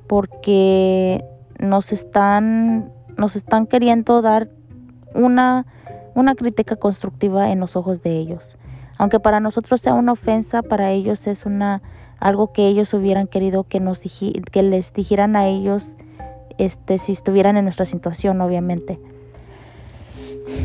porque 0.07 1.25
nos 1.59 1.93
están, 1.93 2.93
nos 3.17 3.37
están 3.37 3.67
queriendo 3.67 4.21
dar 4.21 4.51
una, 5.15 5.67
una 6.15 6.35
crítica 6.35 6.77
constructiva 6.77 7.51
en 7.51 7.61
los 7.61 7.77
ojos 7.77 8.03
de 8.03 8.19
ellos. 8.19 8.59
Aunque 8.99 9.21
para 9.21 9.41
nosotros 9.41 9.81
sea 9.81 9.95
una 9.95 10.13
ofensa, 10.13 10.63
para 10.63 10.91
ellos 10.91 11.27
es 11.27 11.47
una 11.47 11.83
algo 12.21 12.53
que 12.53 12.69
ellos 12.69 12.95
hubieran 12.95 13.27
querido 13.27 13.65
que 13.65 13.81
nos 13.81 14.03
que 14.51 14.63
les 14.63 14.93
dijeran 14.93 15.37
a 15.37 15.47
ellos 15.47 15.97
este 16.59 16.99
si 16.99 17.13
estuvieran 17.13 17.57
en 17.57 17.65
nuestra 17.65 17.87
situación, 17.87 18.41
obviamente. 18.41 19.01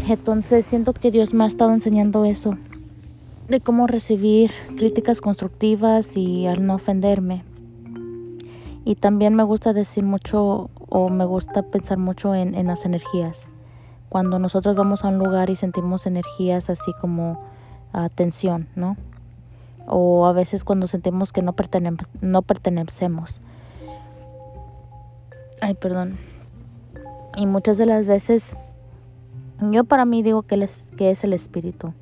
Entonces, 0.08 0.66
siento 0.66 0.94
que 0.94 1.10
Dios 1.10 1.34
me 1.34 1.44
ha 1.44 1.48
estado 1.48 1.74
enseñando 1.74 2.26
eso 2.26 2.58
de 3.50 3.62
cómo 3.62 3.88
recibir 3.88 4.52
críticas 4.78 5.22
constructivas 5.22 6.16
y 6.16 6.46
al 6.48 6.66
no 6.66 6.76
ofenderme. 6.76 7.44
Y 8.86 8.96
también 8.96 9.36
me 9.36 9.44
gusta 9.44 9.74
decir 9.74 10.04
mucho 10.04 10.70
o 10.88 11.10
me 11.10 11.26
gusta 11.26 11.64
pensar 11.64 11.98
mucho 11.98 12.34
en, 12.36 12.56
en 12.56 12.68
las 12.68 12.86
energías. 12.86 13.48
Cuando 14.08 14.40
nosotros 14.40 14.76
vamos 14.76 15.04
a 15.04 15.10
un 15.10 15.18
lugar 15.18 15.50
y 15.50 15.56
sentimos 15.56 16.06
energías 16.06 16.70
así 16.70 16.94
como 17.02 17.40
atención, 17.92 18.68
¿no? 18.76 18.98
O 19.88 20.28
a 20.28 20.34
veces 20.34 20.64
cuando 20.64 20.88
sentimos 20.88 21.32
que 21.32 21.42
no, 21.42 21.56
no 22.22 22.42
pertenecemos. 22.44 23.42
Ay, 25.62 25.74
perdón. 25.74 26.18
Y 27.36 27.48
muchas 27.48 27.78
de 27.78 27.86
las 27.86 28.06
veces, 28.06 28.56
yo 29.60 29.84
para 29.84 30.06
mí 30.06 30.22
digo 30.24 30.44
que, 30.44 30.68
que 30.98 31.10
es 31.10 31.24
el 31.24 31.34
espíritu. 31.34 31.94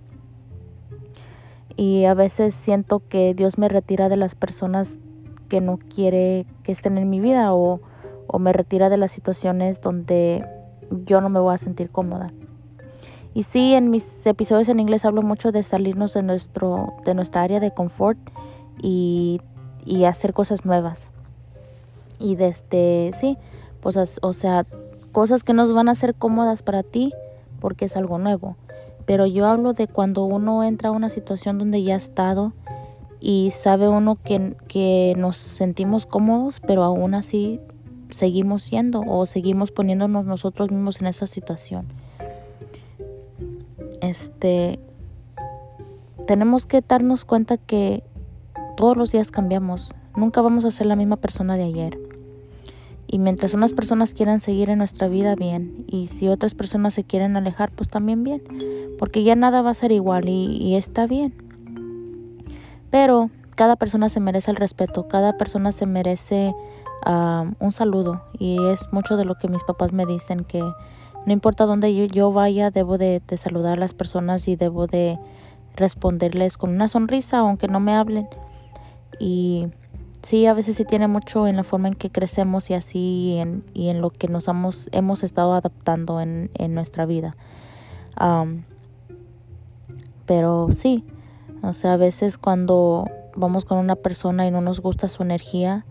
Y 1.77 2.05
a 2.05 2.13
veces 2.15 2.53
siento 2.55 3.01
que 3.07 3.33
Dios 3.33 3.57
me 3.57 3.69
retira 3.69 4.09
de 4.09 4.17
las 4.17 4.35
personas 4.35 4.99
que 5.47 5.61
no 5.61 5.77
quiere 5.77 6.45
que 6.63 6.71
estén 6.71 6.97
en 6.97 7.09
mi 7.09 7.19
vida 7.19 7.53
o, 7.53 7.79
o 8.25 8.39
me 8.39 8.51
retira 8.51 8.89
de 8.89 8.97
las 8.97 9.11
situaciones 9.11 9.79
donde 9.79 10.45
yo 11.05 11.21
no 11.21 11.29
me 11.29 11.39
voy 11.39 11.53
a 11.53 11.57
sentir 11.57 11.89
cómoda. 11.89 12.33
Y 13.33 13.43
sí, 13.43 13.75
en 13.75 13.91
mis 13.91 14.25
episodios 14.25 14.67
en 14.69 14.79
inglés 14.79 15.05
hablo 15.05 15.21
mucho 15.21 15.51
de 15.51 15.61
salirnos 15.61 16.15
de, 16.15 16.23
nuestro, 16.23 16.95
de 17.05 17.13
nuestra 17.13 17.43
área 17.43 17.59
de 17.59 17.71
confort 17.71 18.17
y, 18.81 19.39
y 19.85 20.05
hacer 20.05 20.33
cosas 20.33 20.65
nuevas. 20.65 21.11
Y 22.19 22.35
desde, 22.35 23.11
sí, 23.13 23.37
pues, 23.81 24.19
o 24.21 24.33
sea, 24.33 24.65
cosas 25.11 25.43
que 25.43 25.53
nos 25.53 25.71
van 25.71 25.87
a 25.87 25.95
ser 25.95 26.15
cómodas 26.15 26.63
para 26.63 26.81
ti 26.81 27.13
porque 27.59 27.85
es 27.85 27.95
algo 27.95 28.17
nuevo. 28.17 28.55
Pero 29.07 29.25
yo 29.25 29.47
hablo 29.47 29.73
de 29.73 29.87
cuando 29.87 30.25
uno 30.25 30.63
entra 30.63 30.89
a 30.89 30.91
una 30.91 31.09
situación 31.09 31.57
donde 31.57 31.81
ya 31.81 31.95
ha 31.95 31.97
estado 31.97 32.53
y 33.19 33.49
sabe 33.49 33.87
uno 33.87 34.19
que, 34.23 34.55
que 34.67 35.15
nos 35.17 35.37
sentimos 35.37 36.05
cómodos, 36.05 36.59
pero 36.59 36.83
aún 36.83 37.15
así 37.15 37.59
seguimos 38.11 38.61
siendo 38.61 39.01
o 39.01 39.25
seguimos 39.25 39.71
poniéndonos 39.71 40.25
nosotros 40.25 40.69
mismos 40.69 41.01
en 41.01 41.07
esa 41.07 41.25
situación 41.25 41.87
este, 44.01 44.79
tenemos 46.25 46.65
que 46.65 46.81
darnos 46.81 47.25
cuenta 47.25 47.57
que 47.57 48.03
todos 48.75 48.97
los 48.97 49.11
días 49.11 49.31
cambiamos. 49.31 49.93
Nunca 50.15 50.41
vamos 50.41 50.65
a 50.65 50.71
ser 50.71 50.87
la 50.87 50.95
misma 50.95 51.17
persona 51.17 51.57
de 51.57 51.63
ayer. 51.63 52.06
Y 53.07 53.19
mientras 53.19 53.53
unas 53.53 53.73
personas 53.73 54.13
quieran 54.13 54.41
seguir 54.41 54.69
en 54.69 54.77
nuestra 54.77 55.07
vida, 55.07 55.35
bien. 55.35 55.85
Y 55.87 56.07
si 56.07 56.27
otras 56.27 56.55
personas 56.55 56.93
se 56.93 57.05
quieren 57.05 57.37
alejar, 57.37 57.71
pues 57.71 57.89
también 57.89 58.23
bien. 58.23 58.43
Porque 58.99 59.23
ya 59.23 59.35
nada 59.35 59.61
va 59.61 59.69
a 59.69 59.75
ser 59.75 59.93
igual 59.93 60.27
y, 60.27 60.75
está 60.75 61.07
bien. 61.07 61.33
Pero 62.89 63.29
cada 63.55 63.77
persona 63.77 64.09
se 64.09 64.19
merece 64.19 64.51
el 64.51 64.57
respeto, 64.57 65.07
cada 65.07 65.37
persona 65.37 65.71
se 65.71 65.85
merece 65.85 66.53
un 67.59 67.71
saludo. 67.71 68.23
Y 68.37 68.57
es 68.67 68.91
mucho 68.91 69.15
de 69.15 69.23
lo 69.23 69.35
que 69.35 69.47
mis 69.47 69.63
papás 69.63 69.93
me 69.93 70.05
dicen 70.05 70.43
que 70.43 70.61
no 71.27 71.33
importa 71.33 71.65
dónde 71.65 72.07
yo, 72.07 72.31
vaya, 72.31 72.71
debo 72.71 72.97
de, 72.97 73.21
saludar 73.35 73.73
a 73.73 73.79
las 73.79 73.93
personas 73.93 74.47
y 74.47 74.55
debo 74.55 74.87
de 74.87 75.19
responderles 75.75 76.57
con 76.57 76.69
una 76.71 76.87
sonrisa, 76.87 77.39
aunque 77.39 77.67
no 77.67 77.79
me 77.79 77.93
hablen. 77.93 78.29
Y 79.19 79.67
sí, 80.27 80.45
a 80.45 80.53
veces 80.53 80.75
sí 80.75 80.83
tiene 80.83 81.07
mucho 81.07 81.47
en 81.47 81.55
la 81.55 81.63
forma 81.63 81.87
en 81.87 81.93
que 81.93 82.09
crecemos 82.09 82.69
y 82.69 82.73
así 82.73 82.99
y 82.99 83.37
en, 83.37 83.63
y 83.73 83.87
en 83.87 84.01
lo 84.01 84.09
que 84.09 84.27
nos 84.27 84.49
hemos, 84.49 84.89
hemos 84.91 85.23
estado 85.23 85.53
adaptando 85.53 86.19
en, 86.19 86.49
nuestra 86.73 87.05
vida. 87.05 87.37
pero 90.25 90.67
sí, 90.71 91.05
o 91.63 91.71
sea, 91.71 91.93
a 91.93 91.97
veces 91.97 92.37
cuando 92.37 93.09
vamos 93.37 93.63
con 93.63 93.77
una 93.77 93.95
persona 93.95 94.45
y 94.45 94.51
no 94.51 94.59
nos 94.59 94.81
gusta 94.81 95.07
su 95.07 95.23
energía, 95.23 95.85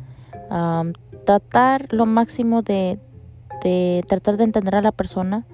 tratar 1.25 1.91
lo 1.91 2.05
máximo 2.05 2.61
de, 2.61 2.99
de 3.63 4.05
tratar 4.07 4.37
de 4.37 4.45
entender 4.45 4.75
a 4.75 4.83
la 4.83 4.93
persona 4.93 5.47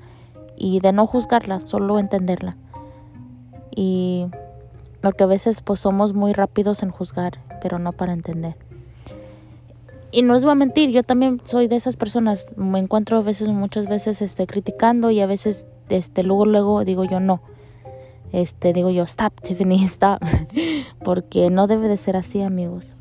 y 0.56 0.80
de 0.80 0.90
no 0.90 1.06
juzgarla, 1.06 1.60
solo 1.60 2.00
entenderla. 2.00 2.56
Y 3.70 4.26
porque 5.00 5.22
a 5.22 5.28
veces 5.28 5.60
pues 5.60 5.78
somos 5.78 6.14
muy 6.14 6.32
rápidos 6.32 6.82
en 6.82 6.90
juzgar, 6.90 7.38
pero 7.60 7.78
no 7.78 7.92
para 7.92 8.12
entender. 8.12 8.71
Y 10.12 10.22
no 10.22 10.34
les 10.34 10.44
voy 10.44 10.52
a 10.52 10.56
mentir, 10.56 10.90
yo 10.90 11.02
también 11.02 11.40
soy 11.44 11.68
de 11.68 11.76
esas 11.76 11.96
personas. 11.96 12.54
Me 12.56 12.78
encuentro 12.78 13.16
a 13.16 13.22
veces, 13.22 13.48
muchas 13.48 13.88
veces, 13.88 14.22
este, 14.22 14.46
criticando 14.46 15.10
y 15.10 15.20
a 15.20 15.26
veces, 15.26 15.66
este, 15.88 16.22
luego, 16.22 16.46
luego 16.46 16.84
digo 16.84 17.04
yo 17.04 17.18
no. 17.18 17.40
Este, 18.30 18.72
digo 18.72 18.90
yo, 18.90 19.04
stop, 19.04 19.40
Tiffany, 19.40 19.82
stop. 19.84 20.20
Porque 21.04 21.50
no 21.50 21.66
debe 21.66 21.88
de 21.88 21.96
ser 21.96 22.16
así, 22.16 22.42
amigos 22.42 22.94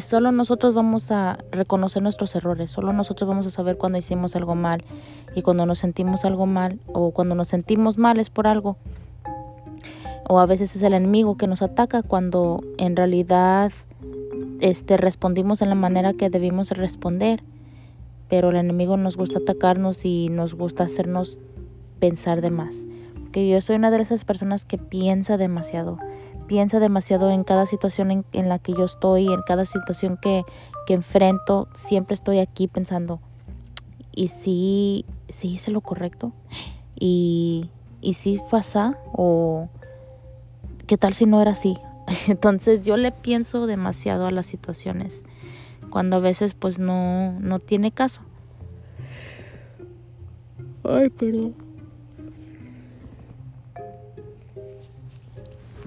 solo 0.00 0.32
nosotros 0.32 0.74
vamos 0.74 1.10
a 1.10 1.38
reconocer 1.50 2.02
nuestros 2.02 2.34
errores, 2.34 2.70
solo 2.70 2.92
nosotros 2.92 3.28
vamos 3.28 3.46
a 3.46 3.50
saber 3.50 3.76
cuando 3.76 3.98
hicimos 3.98 4.34
algo 4.36 4.54
mal 4.54 4.84
y 5.34 5.42
cuando 5.42 5.66
nos 5.66 5.78
sentimos 5.78 6.24
algo 6.24 6.46
mal 6.46 6.78
o 6.92 7.10
cuando 7.12 7.34
nos 7.34 7.48
sentimos 7.48 7.98
mal 7.98 8.18
es 8.20 8.30
por 8.30 8.46
algo. 8.46 8.76
O 10.26 10.40
a 10.40 10.46
veces 10.46 10.74
es 10.74 10.82
el 10.82 10.94
enemigo 10.94 11.36
que 11.36 11.46
nos 11.46 11.60
ataca 11.60 12.02
cuando 12.02 12.62
en 12.78 12.96
realidad 12.96 13.72
este 14.60 14.96
respondimos 14.96 15.62
en 15.62 15.68
la 15.68 15.74
manera 15.74 16.12
que 16.12 16.30
debimos 16.30 16.70
responder. 16.70 17.42
Pero 18.28 18.50
el 18.50 18.56
enemigo 18.56 18.96
nos 18.96 19.16
gusta 19.16 19.38
atacarnos 19.38 20.04
y 20.04 20.28
nos 20.30 20.54
gusta 20.54 20.84
hacernos 20.84 21.38
pensar 21.98 22.40
de 22.40 22.50
más. 22.50 22.84
porque 23.22 23.48
yo 23.48 23.60
soy 23.60 23.76
una 23.76 23.90
de 23.90 24.00
esas 24.00 24.24
personas 24.24 24.64
que 24.64 24.78
piensa 24.78 25.36
demasiado, 25.36 25.98
piensa 26.46 26.78
demasiado 26.78 27.30
en 27.30 27.44
cada 27.44 27.66
situación 27.66 28.24
en, 28.32 28.48
la 28.48 28.58
que 28.58 28.72
yo 28.72 28.84
estoy, 28.84 29.26
en 29.26 29.42
cada 29.46 29.64
situación 29.64 30.18
que, 30.20 30.44
que, 30.86 30.94
enfrento, 30.94 31.68
siempre 31.74 32.14
estoy 32.14 32.38
aquí 32.38 32.68
pensando, 32.68 33.20
¿y 34.14 34.28
si, 34.28 35.04
si 35.28 35.48
hice 35.48 35.70
lo 35.70 35.80
correcto? 35.80 36.32
¿Y, 36.94 37.70
y 38.00 38.14
si 38.14 38.38
fue 38.50 38.60
así? 38.60 38.78
¿O 39.12 39.68
qué 40.86 40.96
tal 40.96 41.14
si 41.14 41.26
no 41.26 41.40
era 41.40 41.52
así? 41.52 41.76
Entonces 42.28 42.82
yo 42.82 42.96
le 42.96 43.12
pienso 43.12 43.66
demasiado 43.66 44.26
a 44.26 44.30
las 44.30 44.46
situaciones, 44.46 45.24
cuando 45.90 46.16
a 46.16 46.20
veces 46.20 46.54
pues 46.54 46.78
no, 46.78 47.32
no 47.40 47.58
tiene 47.58 47.92
caso. 47.92 48.22
Ay, 50.84 51.08
perdón. 51.08 51.54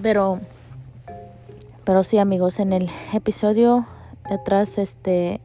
Pero, 0.02 0.40
pero 1.84 2.04
sí, 2.04 2.18
amigos, 2.18 2.60
en 2.60 2.72
el 2.72 2.88
episodio 3.12 3.86
detrás, 4.28 4.78
este, 4.78 5.40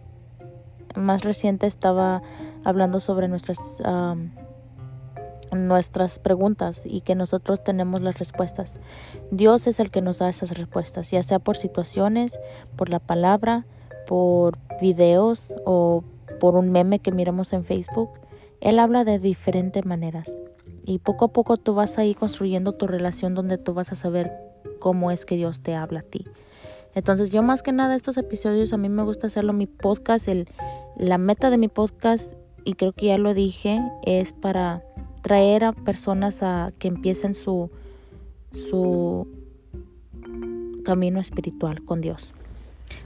más 0.96 1.24
reciente 1.24 1.66
estaba 1.66 2.22
hablando 2.64 3.00
sobre 3.00 3.28
nuestras, 3.28 3.60
nuestras 5.56 6.20
preguntas 6.20 6.84
y 6.86 7.02
que 7.02 7.16
nosotros 7.16 7.64
tenemos 7.64 8.02
las 8.02 8.20
respuestas. 8.20 8.80
Dios 9.32 9.68
es 9.68 9.80
el 9.80 9.92
que 9.92 10.02
nos 10.02 10.20
da 10.20 10.30
esas 10.30 10.58
respuestas, 10.58 11.12
ya 11.12 11.24
sea 11.24 11.40
por 11.40 11.58
situaciones, 11.58 12.40
por 12.76 12.90
la 12.90 13.00
palabra, 13.00 13.66
por 14.08 14.58
videos 14.82 15.54
o 15.66 16.04
por 16.40 16.56
un 16.56 16.72
meme 16.72 17.00
que 17.00 17.12
miramos 17.12 17.54
en 17.54 17.64
Facebook. 17.64 18.10
Él 18.62 18.80
habla 18.80 19.04
de 19.04 19.20
diferentes 19.20 19.86
maneras. 19.86 20.38
Y 20.86 21.00
poco 21.00 21.26
a 21.26 21.34
poco 21.34 21.58
tú 21.58 21.74
vas 21.74 21.98
a 21.98 22.06
ir 22.06 22.18
construyendo 22.18 22.74
tu 22.74 22.88
relación 22.88 23.36
donde 23.36 23.58
tú 23.58 23.74
vas 23.74 23.92
a 23.92 23.96
saber 23.96 24.32
cómo 24.80 25.12
es 25.12 25.26
que 25.26 25.36
Dios 25.36 25.62
te 25.62 25.76
habla 25.76 26.00
a 26.00 26.04
ti. 26.04 26.26
Entonces 26.96 27.32
yo 27.32 27.42
más 27.42 27.64
que 27.64 27.72
nada 27.72 27.96
estos 27.96 28.18
episodios 28.18 28.74
a 28.74 28.78
mí 28.78 28.90
me 28.90 29.04
gusta 29.04 29.28
hacerlo 29.28 29.54
mi 29.54 29.66
podcast. 29.66 30.28
El, 30.28 30.48
la 30.98 31.18
meta 31.18 31.50
de 31.50 31.58
mi 31.58 31.68
podcast, 31.68 32.34
y 32.66 32.74
creo 32.74 32.94
que 32.94 33.08
ya 33.08 33.18
lo 33.18 33.34
dije, 33.34 33.82
es 34.04 34.34
para 34.34 34.84
traer 35.24 35.64
a 35.64 35.72
personas 35.72 36.44
a 36.44 36.72
que 36.78 36.90
empiecen 36.90 37.34
su, 37.34 37.72
su 38.52 39.28
camino 40.84 41.20
espiritual 41.20 41.84
con 41.84 42.02
Dios. 42.02 42.36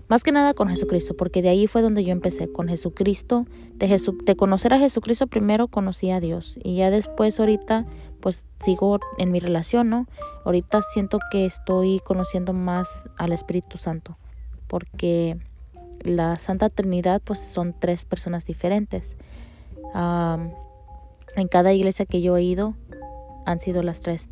Más 0.10 0.24
que 0.24 0.32
nada 0.32 0.54
con 0.54 0.68
Jesucristo, 0.68 1.16
porque 1.16 1.42
de 1.42 1.50
ahí 1.50 1.68
fue 1.68 1.82
donde 1.82 2.04
yo 2.04 2.12
empecé, 2.12 2.52
con 2.52 2.68
Jesucristo. 2.68 3.46
De, 3.76 3.88
de 4.24 4.36
conocer 4.36 4.74
a 4.74 4.80
Jesucristo 4.80 5.28
primero 5.28 5.68
conocí 5.68 6.10
a 6.10 6.20
Dios 6.20 6.58
y 6.64 6.78
ya 6.78 6.90
después 6.90 7.40
ahorita 7.40 7.86
pues 8.20 8.46
sigo 8.56 9.00
en 9.20 9.32
mi 9.32 9.40
relación, 9.40 9.90
¿no? 9.90 10.08
Ahorita 10.44 10.82
siento 10.82 11.20
que 11.32 11.46
estoy 11.46 12.00
conociendo 12.00 12.54
más 12.54 13.08
al 13.18 13.32
Espíritu 13.32 13.78
Santo, 13.78 14.18
porque 14.68 15.38
la 16.02 16.40
Santa 16.40 16.70
Trinidad 16.70 17.22
pues 17.24 17.40
son 17.40 17.76
tres 17.78 18.06
personas 18.06 18.46
diferentes. 18.46 19.16
En 21.38 21.48
cada 21.48 21.74
iglesia 21.74 22.06
que 22.06 22.22
yo 22.22 22.36
he 22.38 22.44
ido 22.44 22.76
han 23.46 23.60
sido 23.60 23.82
las 23.82 24.02
tres, 24.02 24.30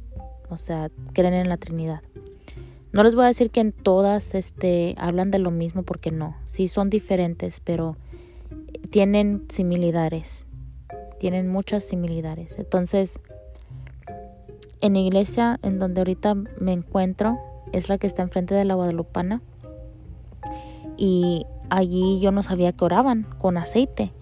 o 0.50 0.58
sea, 0.58 0.90
creen 1.14 1.34
en 1.34 1.50
la 1.50 1.58
Trinidad. 1.58 2.02
No 2.92 3.04
les 3.04 3.16
voy 3.16 3.26
a 3.26 3.28
decir 3.28 3.52
que 3.52 3.62
en 3.62 3.72
todas 3.72 4.36
este, 4.36 4.96
hablan 4.98 5.32
de 5.32 5.40
lo 5.40 5.52
mismo 5.52 5.84
porque 5.84 6.12
no, 6.12 6.36
sí 6.46 6.68
son 6.68 6.90
diferentes, 6.90 7.60
pero 7.60 7.98
tienen 8.90 9.46
similitudes, 9.50 10.48
tienen 11.20 11.48
muchas 11.48 11.84
similitudes. 11.84 12.58
Entonces, 12.58 13.20
en 14.82 14.94
la 14.94 15.00
iglesia 15.00 15.60
en 15.62 15.80
donde 15.80 16.02
ahorita 16.02 16.36
me 16.36 16.74
encuentro, 16.74 17.38
es 17.72 17.90
la 17.90 17.98
que 17.98 18.08
está 18.08 18.22
enfrente 18.22 18.56
de 18.56 18.66
la 18.66 18.76
Guadalupana, 18.76 19.42
y 20.98 21.46
allí 21.70 22.20
yo 22.20 22.32
no 22.32 22.44
sabía 22.44 22.72
que 22.72 22.86
oraban 22.86 23.28
con 23.40 23.58
aceite. 23.58 24.14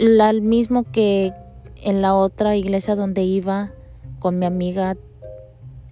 La, 0.00 0.32
mismo 0.32 0.90
que 0.90 1.34
en 1.76 2.00
la 2.00 2.14
otra 2.14 2.56
iglesia 2.56 2.96
donde 2.96 3.22
iba 3.22 3.70
con 4.18 4.38
mi 4.38 4.46
amiga 4.46 4.96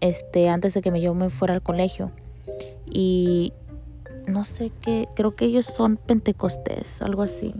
este, 0.00 0.48
antes 0.48 0.72
de 0.72 0.80
que 0.80 0.98
yo 0.98 1.12
me 1.12 1.28
fuera 1.28 1.52
al 1.52 1.60
colegio. 1.60 2.10
Y 2.90 3.52
no 4.26 4.46
sé 4.46 4.72
qué, 4.80 5.08
creo 5.14 5.36
que 5.36 5.44
ellos 5.44 5.66
son 5.66 5.98
pentecostés, 5.98 7.02
algo 7.02 7.20
así. 7.20 7.54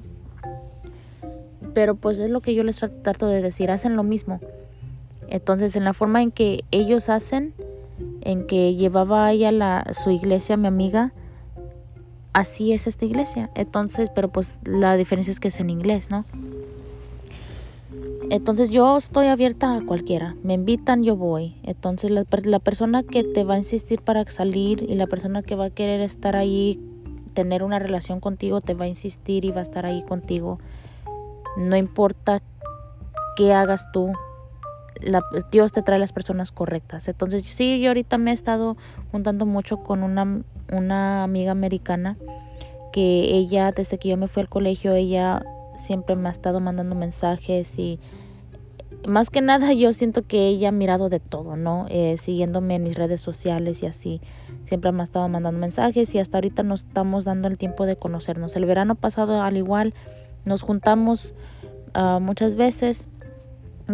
Pero 1.74 1.96
pues 1.96 2.18
es 2.18 2.30
lo 2.30 2.40
que 2.40 2.54
yo 2.54 2.62
les 2.62 2.82
trato 3.02 3.26
de 3.26 3.42
decir, 3.42 3.70
hacen 3.70 3.94
lo 3.94 4.02
mismo. 4.02 4.40
Entonces, 5.28 5.76
en 5.76 5.84
la 5.84 5.92
forma 5.92 6.22
en 6.22 6.30
que 6.30 6.64
ellos 6.70 7.10
hacen, 7.10 7.52
en 8.22 8.46
que 8.46 8.74
llevaba 8.74 9.30
ella 9.32 9.52
la, 9.52 9.86
su 9.92 10.10
iglesia, 10.10 10.56
mi 10.56 10.66
amiga, 10.66 11.12
así 12.32 12.72
es 12.72 12.86
esta 12.86 13.04
iglesia. 13.04 13.50
Entonces, 13.54 14.10
pero 14.14 14.28
pues 14.28 14.60
la 14.64 14.96
diferencia 14.96 15.30
es 15.30 15.40
que 15.40 15.48
es 15.48 15.60
en 15.60 15.70
inglés, 15.70 16.10
¿no? 16.10 16.24
Entonces 18.30 18.70
yo 18.70 18.98
estoy 18.98 19.28
abierta 19.28 19.74
a 19.74 19.84
cualquiera. 19.84 20.36
Me 20.42 20.52
invitan, 20.52 21.02
yo 21.02 21.16
voy. 21.16 21.56
Entonces 21.62 22.10
la, 22.10 22.24
persona 22.58 23.02
que 23.02 23.24
te 23.24 23.42
va 23.42 23.54
a 23.54 23.58
insistir 23.58 24.02
para 24.02 24.24
salir 24.30 24.82
y 24.82 24.94
la 24.96 25.06
persona 25.06 25.42
que 25.42 25.54
va 25.54 25.66
a 25.66 25.70
querer 25.70 26.02
estar 26.02 26.36
ahí, 26.36 26.78
tener 27.32 27.62
una 27.62 27.78
relación 27.78 28.20
contigo, 28.20 28.60
te 28.60 28.74
va 28.74 28.84
a 28.84 28.88
insistir 28.88 29.46
y 29.46 29.50
va 29.50 29.60
a 29.60 29.62
estar 29.62 29.86
ahí 29.86 30.02
contigo. 30.02 30.58
No 31.56 31.76
importa 31.76 32.42
qué 33.34 33.54
hagas 33.54 33.90
tú, 33.92 34.12
Dios 35.50 35.72
te 35.72 35.82
trae 35.82 35.98
las 35.98 36.12
personas 36.12 36.52
correctas. 36.52 37.08
Entonces 37.08 37.42
sí, 37.42 37.80
yo 37.80 37.90
ahorita 37.90 38.18
me 38.18 38.30
he 38.30 38.34
estado 38.34 38.76
juntando 39.12 39.46
mucho 39.46 39.78
con 39.78 40.02
una, 40.02 40.42
una 40.72 41.22
amiga 41.22 41.52
americana 41.52 42.16
que 42.92 43.36
ella, 43.36 43.72
desde 43.72 43.98
que 43.98 44.08
yo 44.08 44.16
me 44.16 44.28
fui 44.28 44.40
al 44.40 44.48
colegio, 44.48 44.94
ella 44.94 45.42
siempre 45.74 46.16
me 46.16 46.28
ha 46.28 46.32
estado 46.32 46.60
mandando 46.60 46.94
mensajes 46.94 47.78
y 47.78 48.00
más 49.06 49.30
que 49.30 49.40
nada 49.40 49.72
yo 49.72 49.92
siento 49.92 50.26
que 50.26 50.48
ella 50.48 50.70
ha 50.70 50.72
mirado 50.72 51.08
de 51.08 51.20
todo, 51.20 51.56
¿no? 51.56 51.86
Eh, 51.88 52.16
siguiéndome 52.18 52.74
en 52.74 52.82
mis 52.82 52.96
redes 52.96 53.20
sociales 53.20 53.82
y 53.82 53.86
así. 53.86 54.20
Siempre 54.64 54.92
me 54.92 55.02
ha 55.02 55.04
estado 55.04 55.28
mandando 55.28 55.58
mensajes 55.58 56.14
y 56.14 56.18
hasta 56.18 56.38
ahorita 56.38 56.62
nos 56.62 56.84
estamos 56.84 57.24
dando 57.24 57.48
el 57.48 57.58
tiempo 57.58 57.86
de 57.86 57.96
conocernos. 57.96 58.56
El 58.56 58.66
verano 58.66 58.96
pasado 58.96 59.42
al 59.42 59.56
igual 59.56 59.94
nos 60.44 60.62
juntamos 60.62 61.34
uh, 61.94 62.20
muchas 62.20 62.54
veces 62.54 63.08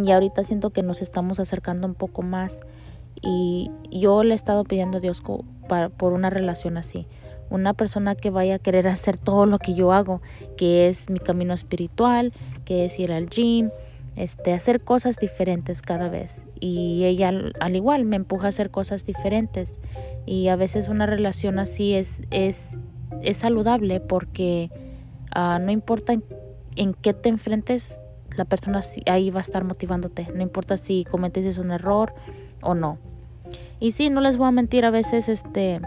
y 0.03 0.11
ahorita 0.11 0.45
siento 0.45 0.71
que 0.71 0.83
nos 0.83 1.03
estamos 1.03 1.41
acercando 1.41 1.87
un 1.87 1.95
poco 1.95 2.23
más 2.23 2.61
y 3.23 3.71
yo 3.91 4.25
le 4.25 4.33
he 4.33 4.37
estado 4.37 4.65
pidiendo 4.65 4.99
a 4.99 5.01
Dios 5.01 5.23
por 5.23 6.13
una 6.13 6.31
relación 6.31 6.77
así 6.77 7.07
una 7.51 7.75
persona 7.75 8.15
que 8.15 8.31
vaya 8.31 8.57
a 8.57 8.59
querer 8.59 8.89
hacer 8.89 9.17
todo 9.17 9.47
lo 9.47 9.59
que 9.59 9.75
yo 9.75 9.93
hago, 9.93 10.21
que 10.57 10.89
es 10.89 11.11
mi 11.11 11.19
camino 11.19 11.55
espiritual, 11.55 12.33
que 12.65 12.85
es 12.85 12.99
ir 12.99 13.13
al 13.13 13.29
gym, 13.29 13.71
este, 14.17 14.53
hacer 14.53 14.81
cosas 14.81 15.17
diferentes 15.17 15.83
cada 15.83 16.09
vez. 16.09 16.47
Y 16.61 17.05
ella 17.05 17.29
al, 17.29 17.77
igual 17.77 18.05
me 18.05 18.17
empuja 18.17 18.47
a 18.47 18.49
hacer 18.51 18.71
cosas 18.71 19.05
diferentes. 19.05 19.79
Y 20.27 20.49
a 20.49 20.57
veces 20.57 20.89
una 20.89 21.07
relación 21.07 21.59
así 21.59 21.95
es, 21.95 22.23
es, 22.31 22.79
es 23.23 23.39
saludable 23.39 24.01
porque 24.01 24.71
ah, 25.35 25.59
no 25.61 25.73
importa 25.73 26.15
en, 26.77 26.95
qué 26.95 27.13
te 27.13 27.29
enfrentes, 27.29 28.01
la 28.37 28.45
persona 28.45 28.81
ahí 29.07 29.31
va 29.31 29.41
a 29.41 29.43
estar 29.43 29.65
motivándote. 29.65 30.29
No 30.35 30.43
importa 30.43 30.77
si 30.77 31.05
cometes 31.05 31.59
un 31.59 31.71
error 31.71 32.15
o 32.63 32.75
no. 32.75 32.99
Y 33.81 33.93
sí, 33.93 34.11
no 34.11 34.21
les 34.21 34.37
voy 34.37 34.49
a 34.49 34.51
mentir, 34.51 34.85
a 34.85 34.91
veces 34.91 35.29
este 35.29 35.81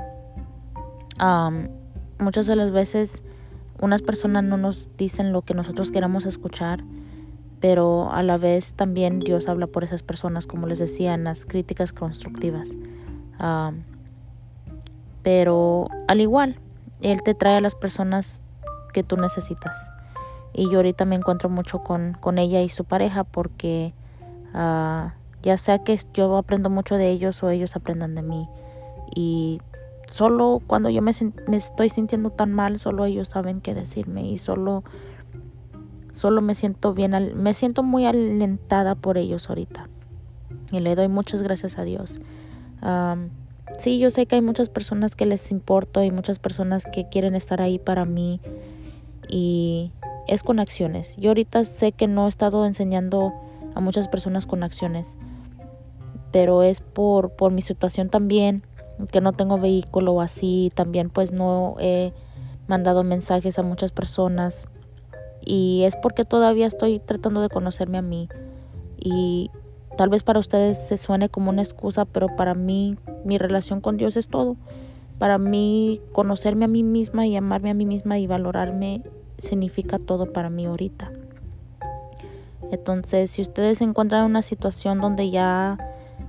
muchas 2.19 2.45
de 2.45 2.55
las 2.55 2.71
veces 2.71 3.23
unas 3.81 4.01
personas 4.01 4.43
no 4.43 4.57
nos 4.57 4.95
dicen 4.97 5.31
lo 5.31 5.41
que 5.41 5.53
nosotros 5.53 5.91
queramos 5.91 6.25
escuchar, 6.25 6.83
pero 7.59 8.11
a 8.11 8.23
la 8.23 8.37
vez 8.37 8.73
también 8.73 9.19
Dios 9.19 9.47
habla 9.47 9.67
por 9.67 9.83
esas 9.83 10.03
personas, 10.03 10.47
como 10.47 10.67
les 10.67 10.79
decía, 10.79 11.13
en 11.13 11.23
las 11.23 11.45
críticas 11.45 11.93
constructivas. 11.93 12.69
pero 15.23 15.87
al 16.07 16.21
igual, 16.21 16.57
Él 17.01 17.21
te 17.21 17.33
trae 17.33 17.57
a 17.57 17.61
las 17.61 17.75
personas 17.75 18.41
que 18.93 19.03
tú 19.03 19.17
necesitas. 19.17 19.91
Y 20.53 20.69
yo 20.69 20.77
ahorita 20.77 21.05
me 21.05 21.15
encuentro 21.15 21.49
mucho 21.49 21.79
con, 21.79 22.17
con 22.19 22.37
ella 22.37 22.61
y 22.61 22.69
su 22.69 22.83
pareja 22.85 23.23
porque 23.23 23.93
ah, 24.53 25.13
ya 25.43 25.57
sea 25.57 25.83
que 25.83 25.99
yo 26.13 26.35
aprendo 26.37 26.69
mucho 26.69 26.95
de 26.95 27.09
ellos 27.09 27.41
o 27.43 27.49
ellos 27.49 27.75
aprendan 27.75 28.15
de 28.15 28.21
mí. 28.21 28.49
Y 29.15 29.61
solo 30.07 30.61
cuando 30.65 30.89
yo 30.89 31.01
me, 31.01 31.11
me, 31.47 31.57
estoy 31.57 31.89
sintiendo 31.89 32.31
tan 32.31 32.51
mal, 32.51 32.79
solo 32.79 33.05
ellos 33.05 33.29
saben 33.29 33.61
qué 33.61 33.73
decirme 33.73 34.27
y 34.27 34.37
solo, 34.37 34.83
solo 36.11 36.41
me 36.41 36.55
siento 36.55 36.93
bien, 36.93 37.13
me 37.35 37.53
siento 37.53 37.83
muy 37.83 38.05
alentada 38.05 38.95
por 38.95 39.17
ellos 39.17 39.49
ahorita. 39.49 39.87
Y 40.71 40.79
le 40.79 40.95
doy 40.95 41.07
muchas 41.07 41.41
gracias 41.43 41.77
a 41.77 41.83
Dios. 41.83 42.19
sí, 43.77 43.99
yo 43.99 44.09
sé 44.09 44.25
que 44.25 44.35
hay 44.35 44.41
muchas 44.41 44.69
personas 44.69 45.15
que 45.15 45.25
les 45.25 45.51
importo 45.51 46.03
y 46.03 46.11
muchas 46.11 46.39
personas 46.39 46.85
que 46.85 47.07
quieren 47.09 47.35
estar 47.35 47.61
ahí 47.61 47.79
para 47.79 48.05
mí 48.05 48.41
y 49.29 49.91
es 50.27 50.43
con 50.43 50.59
acciones. 50.59 51.15
Yo 51.17 51.31
ahorita 51.31 51.63
sé 51.63 51.91
que 51.91 52.07
no 52.07 52.25
he 52.25 52.29
estado 52.29 52.65
enseñando 52.65 53.33
a 53.75 53.79
muchas 53.79 54.07
personas 54.07 54.45
con 54.45 54.63
acciones, 54.63 55.17
pero 56.31 56.63
es 56.63 56.81
por, 56.81 57.31
por 57.31 57.51
mi 57.51 57.61
situación 57.61 58.09
también, 58.09 58.63
que 59.11 59.21
no 59.21 59.33
tengo 59.33 59.57
vehículo 59.57 60.21
así, 60.21 60.71
también 60.73 61.09
pues 61.09 61.31
no 61.31 61.75
he 61.79 62.13
mandado 62.67 63.03
mensajes 63.03 63.59
a 63.59 63.63
muchas 63.63 63.91
personas 63.91 64.67
y 65.41 65.83
es 65.83 65.95
porque 65.95 66.25
todavía 66.25 66.67
estoy 66.67 66.99
tratando 66.99 67.41
de 67.41 67.49
conocerme 67.49 67.97
a 67.97 68.01
mí 68.01 68.27
y 68.97 69.49
tal 69.97 70.09
vez 70.09 70.23
para 70.23 70.39
ustedes 70.39 70.77
se 70.77 70.97
suene 70.97 71.29
como 71.29 71.49
una 71.49 71.61
excusa, 71.61 72.05
pero 72.05 72.35
para 72.35 72.53
mí 72.53 72.97
mi 73.23 73.37
relación 73.37 73.79
con 73.79 73.97
Dios 73.97 74.17
es 74.17 74.27
todo. 74.27 74.57
Para 75.17 75.37
mí 75.37 76.01
conocerme 76.11 76.65
a 76.65 76.67
mí 76.67 76.83
misma 76.83 77.25
y 77.25 77.35
amarme 77.35 77.71
a 77.71 77.73
mí 77.73 77.85
misma 77.85 78.19
y 78.19 78.27
valorarme 78.27 79.01
significa 79.37 79.99
todo 79.99 80.31
para 80.33 80.49
mí 80.49 80.65
ahorita. 80.65 81.11
Entonces, 82.71 83.31
si 83.31 83.41
ustedes 83.41 83.81
encuentran 83.81 84.25
en 84.25 84.31
una 84.31 84.41
situación 84.41 84.99
donde 84.99 85.29
ya, 85.29 85.77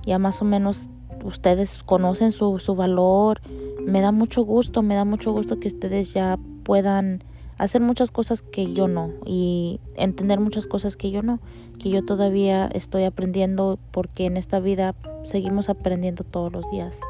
ya 0.05 0.19
más 0.19 0.41
o 0.41 0.45
menos 0.45 0.89
ustedes 1.23 1.83
conocen 1.83 2.31
su, 2.31 2.59
su 2.59 2.75
valor, 2.75 3.41
me 3.85 4.01
da 4.01 4.11
mucho 4.11 4.43
gusto, 4.43 4.81
me 4.81 4.95
da 4.95 5.05
mucho 5.05 5.31
gusto 5.31 5.59
que 5.59 5.67
ustedes 5.67 6.13
ya 6.13 6.37
puedan 6.63 7.23
hacer 7.57 7.81
muchas 7.81 8.09
cosas 8.09 8.41
que 8.41 8.73
yo 8.73 8.87
no 8.87 9.11
y 9.25 9.81
entender 9.95 10.39
muchas 10.39 10.65
cosas 10.65 10.95
que 10.95 11.11
yo 11.11 11.21
no, 11.21 11.39
que 11.77 11.89
yo 11.89 12.05
todavía 12.05 12.67
estoy 12.67 13.03
aprendiendo 13.03 13.77
porque 13.91 14.25
en 14.25 14.37
esta 14.37 14.59
vida 14.59 14.95
seguimos 15.23 15.67
aprendiendo 15.69 16.23
todos 16.23 16.51
los 16.53 16.69
días. 16.71 17.01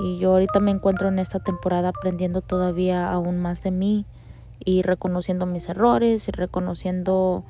Y 0.00 0.18
yo 0.18 0.32
ahorita 0.32 0.60
me 0.60 0.70
encuentro 0.70 1.08
en 1.08 1.18
esta 1.18 1.40
temporada 1.40 1.88
aprendiendo 1.88 2.42
todavía 2.42 3.10
aún 3.10 3.38
más 3.38 3.62
de 3.62 3.70
mí 3.70 4.06
y 4.64 4.82
reconociendo 4.82 5.46
mis 5.46 5.68
errores 5.68 6.28
y 6.28 6.32
reconociendo 6.32 7.44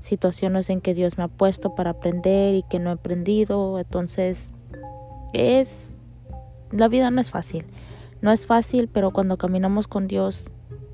situaciones 0.00 0.70
en 0.70 0.80
que 0.80 0.94
Dios 0.94 1.18
me 1.18 1.24
ha 1.24 1.28
puesto 1.28 1.74
para 1.74 1.90
aprender 1.90 2.54
y 2.54 2.62
que 2.62 2.78
no 2.78 2.90
he 2.90 2.94
aprendido. 2.94 3.78
Entonces, 3.78 4.52
es 5.32 5.92
la 6.70 6.88
vida 6.88 7.10
no 7.10 7.20
es 7.20 7.30
fácil. 7.30 7.66
No 8.22 8.30
es 8.30 8.46
fácil, 8.46 8.88
pero 8.88 9.12
cuando 9.12 9.38
caminamos 9.38 9.88
con 9.88 10.06
Dios, 10.06 10.46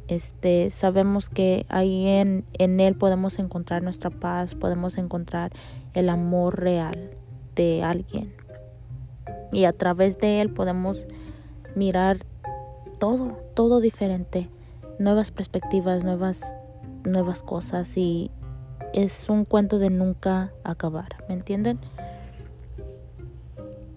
este 0.09 0.71
sabemos 0.71 1.29
que 1.29 1.67
ahí 1.69 2.07
en, 2.07 2.45
en 2.53 2.79
él 2.79 2.95
podemos 2.95 3.39
encontrar 3.39 3.83
nuestra 3.83 4.11
paz, 4.11 4.55
podemos 4.55 4.97
encontrar 4.97 5.53
el 5.95 6.09
amor 6.09 6.61
real 6.61 7.11
de 7.55 7.83
alguien. 7.83 8.33
Y 9.53 9.65
a 9.65 9.73
través 9.73 10.19
de 10.19 10.41
él 10.41 10.51
podemos 10.51 11.07
mirar 11.75 12.19
todo, 12.99 13.37
todo 13.55 13.81
diferente, 13.81 14.49
nuevas 14.99 15.31
perspectivas, 15.31 16.05
nuevas 16.05 16.55
nuevas 17.07 17.43
cosas 17.43 17.97
y 17.97 18.31
es 18.93 19.29
un 19.29 19.45
cuento 19.45 19.79
de 19.79 19.91
nunca 19.91 20.53
acabar, 20.65 21.25
¿me 21.29 21.35
entienden? 21.35 21.79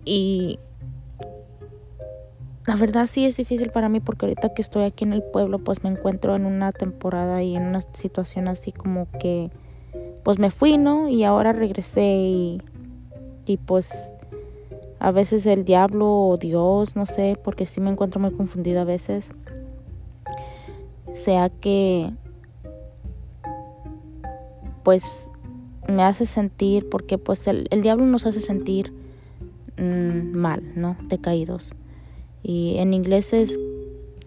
Y 0.05 0.59
la 2.65 2.75
verdad 2.75 3.07
sí 3.07 3.25
es 3.25 3.37
difícil 3.37 3.71
para 3.71 3.89
mí 3.89 3.99
porque 3.99 4.25
ahorita 4.25 4.53
que 4.53 4.61
estoy 4.61 4.83
aquí 4.83 5.03
en 5.03 5.13
el 5.13 5.23
pueblo 5.23 5.59
pues 5.59 5.83
me 5.83 5.89
encuentro 5.89 6.35
en 6.35 6.45
una 6.45 6.71
temporada 6.71 7.41
y 7.43 7.55
en 7.55 7.63
una 7.63 7.81
situación 7.93 8.47
así 8.47 8.71
como 8.71 9.07
que 9.19 9.51
pues 10.23 10.37
me 10.39 10.51
fui, 10.51 10.77
¿no? 10.77 11.07
Y 11.07 11.23
ahora 11.23 11.53
regresé 11.53 12.03
y, 12.03 12.61
y 13.45 13.57
pues 13.57 14.13
a 14.99 15.11
veces 15.11 15.45
el 15.45 15.63
diablo 15.63 16.27
o 16.27 16.37
Dios, 16.37 16.95
no 16.95 17.05
sé, 17.05 17.37
porque 17.41 17.65
sí 17.65 17.79
me 17.79 17.89
encuentro 17.89 18.19
muy 18.19 18.31
confundida 18.31 18.81
a 18.81 18.85
veces. 18.85 19.31
Sea 21.13 21.49
que 21.49 22.11
pues 24.83 25.29
me 25.87 26.03
hace 26.03 26.25
sentir, 26.25 26.87
porque 26.89 27.17
pues 27.17 27.47
el, 27.47 27.67
el 27.71 27.81
diablo 27.81 28.05
nos 28.05 28.25
hace 28.25 28.41
sentir 28.41 28.93
mmm, 29.77 30.37
mal, 30.37 30.63
¿no? 30.75 30.97
Decaídos. 31.03 31.73
Y 32.43 32.77
en 32.77 32.93
inglés 32.93 33.33
es 33.33 33.59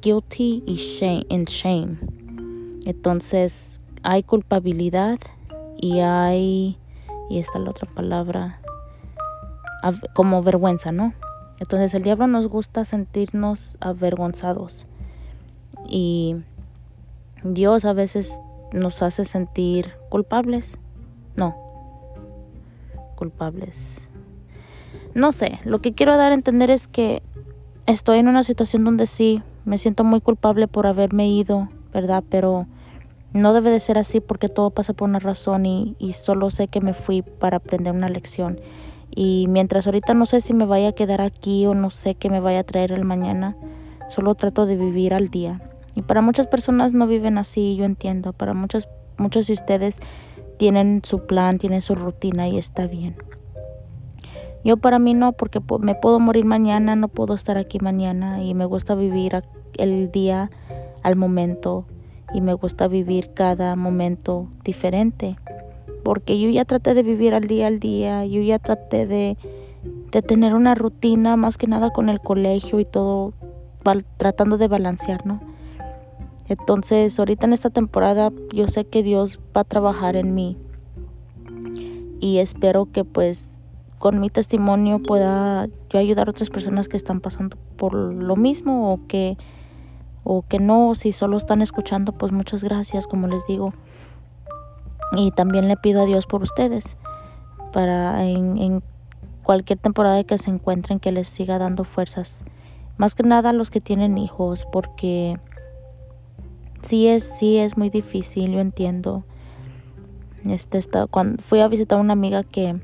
guilty 0.03 0.63
y 0.67 0.75
shame, 0.75 1.27
and 1.31 1.49
shame. 1.49 1.99
Entonces 2.85 3.81
hay 4.03 4.23
culpabilidad 4.23 5.19
y 5.79 6.01
hay, 6.01 6.79
y 7.31 7.39
esta 7.39 7.59
es 7.59 7.65
la 7.65 7.71
otra 7.71 7.89
palabra, 7.93 8.61
como 10.15 10.43
vergüenza, 10.43 10.93
¿no? 10.93 11.15
Entonces 11.61 11.95
el 11.95 12.03
diablo 12.03 12.27
nos 12.27 12.49
gusta 12.49 12.85
sentirnos 12.85 13.79
avergonzados 13.81 14.87
y 15.89 16.37
Dios 17.45 17.85
a 17.85 17.93
veces 17.93 18.41
nos 18.73 19.03
hace 19.03 19.25
sentir 19.25 19.93
culpables. 20.09 20.79
No, 21.37 21.57
culpables. 23.17 24.11
No 25.15 25.33
sé, 25.33 25.61
lo 25.65 25.81
que 25.81 25.93
quiero 25.93 26.17
dar 26.17 26.33
a 26.33 26.35
entender 26.35 26.71
es 26.71 26.89
que 26.89 27.23
estoy 27.87 28.19
en 28.19 28.29
una 28.29 28.45
situación 28.45 28.85
donde 28.85 29.07
sí, 29.07 29.43
me 29.65 29.79
siento 29.79 30.05
muy 30.05 30.21
culpable 30.21 30.69
por 30.69 30.87
haberme 30.87 31.29
ido, 31.29 31.69
¿verdad? 31.93 32.25
Pero 32.29 32.67
no 33.33 33.53
debe 33.53 33.71
de 33.71 33.81
ser 33.81 33.99
así 33.99 34.21
porque 34.21 34.49
todo 34.49 34.71
pasa 34.71 34.93
por 34.93 35.09
una 35.09 35.19
razón 35.19 35.67
y, 35.67 35.97
y 35.99 36.15
solo 36.15 36.51
sé 36.51 36.69
que 36.69 36.81
me 36.81 36.95
fui 36.95 37.23
para 37.23 37.59
aprender 37.59 37.93
una 37.93 38.09
lección. 38.09 38.61
Y 39.15 39.47
mientras 39.49 39.87
ahorita 39.87 40.15
no 40.15 40.27
sé 40.27 40.41
si 40.41 40.55
me 40.55 40.65
vaya 40.65 40.89
a 40.89 40.93
quedar 40.93 41.21
aquí 41.21 41.67
o 41.67 41.75
no 41.75 41.91
sé 41.91 42.15
qué 42.15 42.31
me 42.31 42.41
vaya 42.41 42.61
a 42.61 42.65
traer 42.65 42.93
el 42.93 43.05
mañana, 43.05 43.57
solo 44.09 44.35
trato 44.35 44.67
de 44.67 44.77
vivir 44.77 45.13
al 45.15 45.29
día. 45.29 45.61
Y 45.95 46.03
para 46.03 46.23
muchas 46.23 46.47
personas 46.47 46.95
no 46.95 47.07
viven 47.07 47.39
así, 47.39 47.77
yo 47.77 47.85
entiendo. 47.85 48.33
Para 48.33 48.55
muchas, 48.55 48.89
muchos 49.19 49.47
de 49.47 49.53
ustedes 49.53 49.99
tienen 50.57 51.03
su 51.05 51.27
plan, 51.27 51.59
tienen 51.59 51.83
su 51.83 51.95
rutina 51.95 52.49
y 52.49 52.59
está 52.59 52.87
bien. 52.87 53.17
Yo 54.65 54.77
para 54.77 54.99
mí 54.99 55.13
no, 55.15 55.33
porque 55.33 55.61
me 55.81 55.95
puedo 55.95 56.21
morir 56.21 56.45
mañana, 56.45 56.95
no 56.95 57.09
puedo 57.09 57.35
estar 57.35 57.59
aquí 57.59 57.79
mañana 57.81 58.43
y 58.43 58.55
me 58.55 58.65
gusta 58.65 58.95
vivir 58.95 59.43
el 59.75 60.13
día 60.13 60.51
al 61.03 61.17
momento 61.17 61.85
y 62.33 62.41
me 62.41 62.55
gusta 62.55 62.87
vivir 62.87 63.35
cada 63.35 63.75
momento 63.75 64.49
diferente. 64.65 65.37
Porque 66.05 66.41
yo 66.41 66.49
ya 66.49 66.65
traté 66.65 66.95
de 66.95 67.03
vivir 67.03 67.35
al 67.35 67.49
día 67.49 67.67
al 67.67 67.81
día, 67.81 68.25
yo 68.25 68.41
ya 68.41 68.59
traté 68.59 69.07
de 69.07 69.37
tener 70.27 70.55
una 70.55 70.75
rutina 70.75 71.37
más 71.37 71.59
que 71.59 71.67
nada 71.67 71.91
con 71.91 72.09
el 72.09 72.21
colegio 72.21 72.79
y 72.79 72.85
todo, 72.85 73.33
tratando 74.17 74.59
de 74.59 74.69
balancear, 74.69 75.27
¿no? 75.27 75.41
Entonces, 76.49 77.19
ahorita 77.19 77.47
en 77.47 77.53
esta 77.53 77.71
temporada 77.71 78.33
yo 78.53 78.69
sé 78.69 78.85
que 78.85 79.03
Dios 79.03 79.41
va 79.57 79.63
a 79.63 79.65
trabajar 79.65 80.17
en 80.17 80.35
mí 80.35 80.57
y 82.21 82.39
espero 82.39 82.87
que 82.93 83.05
pues 83.05 83.59
con 83.99 84.21
mi 84.21 84.31
testimonio 84.31 85.01
pueda 85.01 85.69
yo 85.91 85.99
ayudar 85.99 86.29
a 86.29 86.31
otras 86.31 86.51
personas 86.51 86.89
que 86.89 86.97
están 86.97 87.21
pasando 87.21 87.57
por 87.77 87.95
lo 87.95 88.37
mismo 88.37 88.93
o 88.93 89.07
que 89.07 89.37
o 90.25 90.43
que 90.43 90.61
no, 90.61 90.95
si 90.95 91.13
solo 91.13 91.37
están 91.37 91.63
escuchando, 91.63 92.13
pues 92.13 92.31
muchas 92.31 92.63
gracias, 92.63 93.09
como 93.09 93.27
les 93.27 93.45
digo. 93.47 93.75
Y 95.17 95.33
también 95.33 95.67
le 95.67 95.77
pido 95.77 96.03
a 96.03 96.05
Dios 96.05 96.27
por 96.27 96.43
ustedes, 96.43 96.97
para 97.73 98.25
en, 98.25 98.57
en 98.59 98.83
cualquier 99.43 99.81
temporada 99.81 100.23
que 100.23 100.39
se 100.39 100.51
encuentren, 100.51 101.01
que 101.01 101.11
les 101.11 101.29
siga 101.29 101.59
dando 101.59 101.83
fuerzas. 101.83 102.41
Más 102.99 103.17
que 103.17 103.25
nada 103.25 103.51
a 103.51 103.53
los 103.53 103.71
que 103.71 103.81
tienen 103.81 104.17
hijos, 104.17 104.67
porque 104.71 105.41
sí 106.83 107.09
es, 107.09 107.25
sí 107.25 107.59
es 107.59 107.77
muy 107.77 107.91
difícil, 107.91 108.53
yo 108.53 108.61
entiendo. 108.61 109.25
Este, 110.45 110.79
está, 110.79 111.07
cuando 111.07 111.43
fui 111.43 111.61
a 111.61 111.69
visitar 111.69 111.99
a 111.99 112.01
una 112.01 112.15
amiga 112.15 112.43
que 112.43 112.81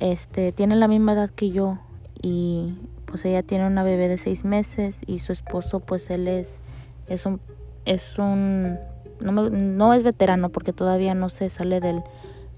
este, 0.00 0.52
tiene 0.52 0.76
la 0.76 0.88
misma 0.88 1.14
edad 1.14 1.30
que 1.30 1.50
yo 1.50 1.78
y 2.22 2.74
pues 3.06 3.24
ella 3.24 3.42
tiene 3.42 3.66
una 3.66 3.82
bebé 3.82 4.08
de 4.08 4.18
seis 4.18 4.44
meses 4.44 5.00
y 5.06 5.18
su 5.18 5.32
esposo 5.32 5.80
pues 5.80 6.10
él 6.10 6.28
es, 6.28 6.60
es 7.08 7.26
un, 7.26 7.40
es 7.84 8.18
un, 8.18 8.78
no, 9.20 9.32
no 9.50 9.94
es 9.94 10.02
veterano 10.02 10.50
porque 10.50 10.72
todavía 10.72 11.14
no 11.14 11.28
se 11.28 11.50
sale 11.50 11.80
del, 11.80 12.02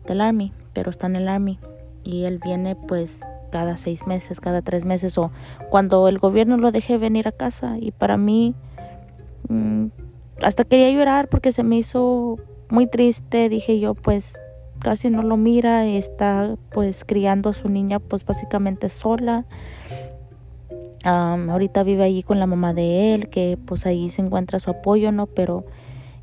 del 0.06 0.20
army, 0.20 0.52
pero 0.72 0.90
está 0.90 1.06
en 1.06 1.16
el 1.16 1.28
army 1.28 1.58
y 2.04 2.24
él 2.24 2.38
viene 2.42 2.76
pues 2.76 3.22
cada 3.50 3.76
seis 3.76 4.06
meses, 4.06 4.40
cada 4.40 4.62
tres 4.62 4.84
meses 4.84 5.16
o 5.18 5.30
cuando 5.70 6.06
el 6.08 6.18
gobierno 6.18 6.56
lo 6.56 6.72
deje 6.72 6.98
venir 6.98 7.28
a 7.28 7.32
casa 7.32 7.76
y 7.78 7.92
para 7.92 8.16
mí 8.16 8.54
mm, 9.48 9.86
hasta 10.42 10.64
quería 10.64 10.90
llorar 10.90 11.28
porque 11.28 11.52
se 11.52 11.62
me 11.62 11.76
hizo 11.76 12.38
muy 12.68 12.86
triste, 12.86 13.48
dije 13.48 13.78
yo 13.78 13.94
pues 13.94 14.40
casi 14.80 15.10
no 15.10 15.22
lo 15.22 15.36
mira, 15.36 15.86
está 15.86 16.56
pues 16.72 17.04
criando 17.04 17.50
a 17.50 17.52
su 17.52 17.68
niña 17.68 17.98
pues 17.98 18.24
básicamente 18.24 18.88
sola. 18.88 19.44
ahorita 21.04 21.82
vive 21.82 22.04
allí 22.04 22.22
con 22.22 22.38
la 22.38 22.46
mamá 22.46 22.74
de 22.74 23.14
él, 23.14 23.28
que 23.28 23.58
pues 23.64 23.86
ahí 23.86 24.10
se 24.10 24.22
encuentra 24.22 24.58
su 24.58 24.70
apoyo, 24.70 25.12
¿no? 25.12 25.26
Pero 25.26 25.64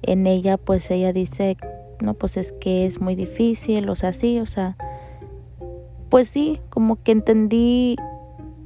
en 0.02 0.28
ella 0.28 0.58
pues 0.58 0.90
ella 0.92 1.14
dice, 1.14 1.58
no, 2.02 2.14
pues 2.14 2.38
es 2.38 2.52
que 2.52 2.86
es 2.86 3.00
muy 3.00 3.16
difícil, 3.16 3.90
o 3.90 3.96
sea, 3.96 4.14
sí, 4.14 4.40
o 4.40 4.46
sea, 4.46 4.76
pues 6.10 6.28
sí, 6.28 6.60
como 6.70 7.02
que 7.02 7.12
entendí, 7.12 7.96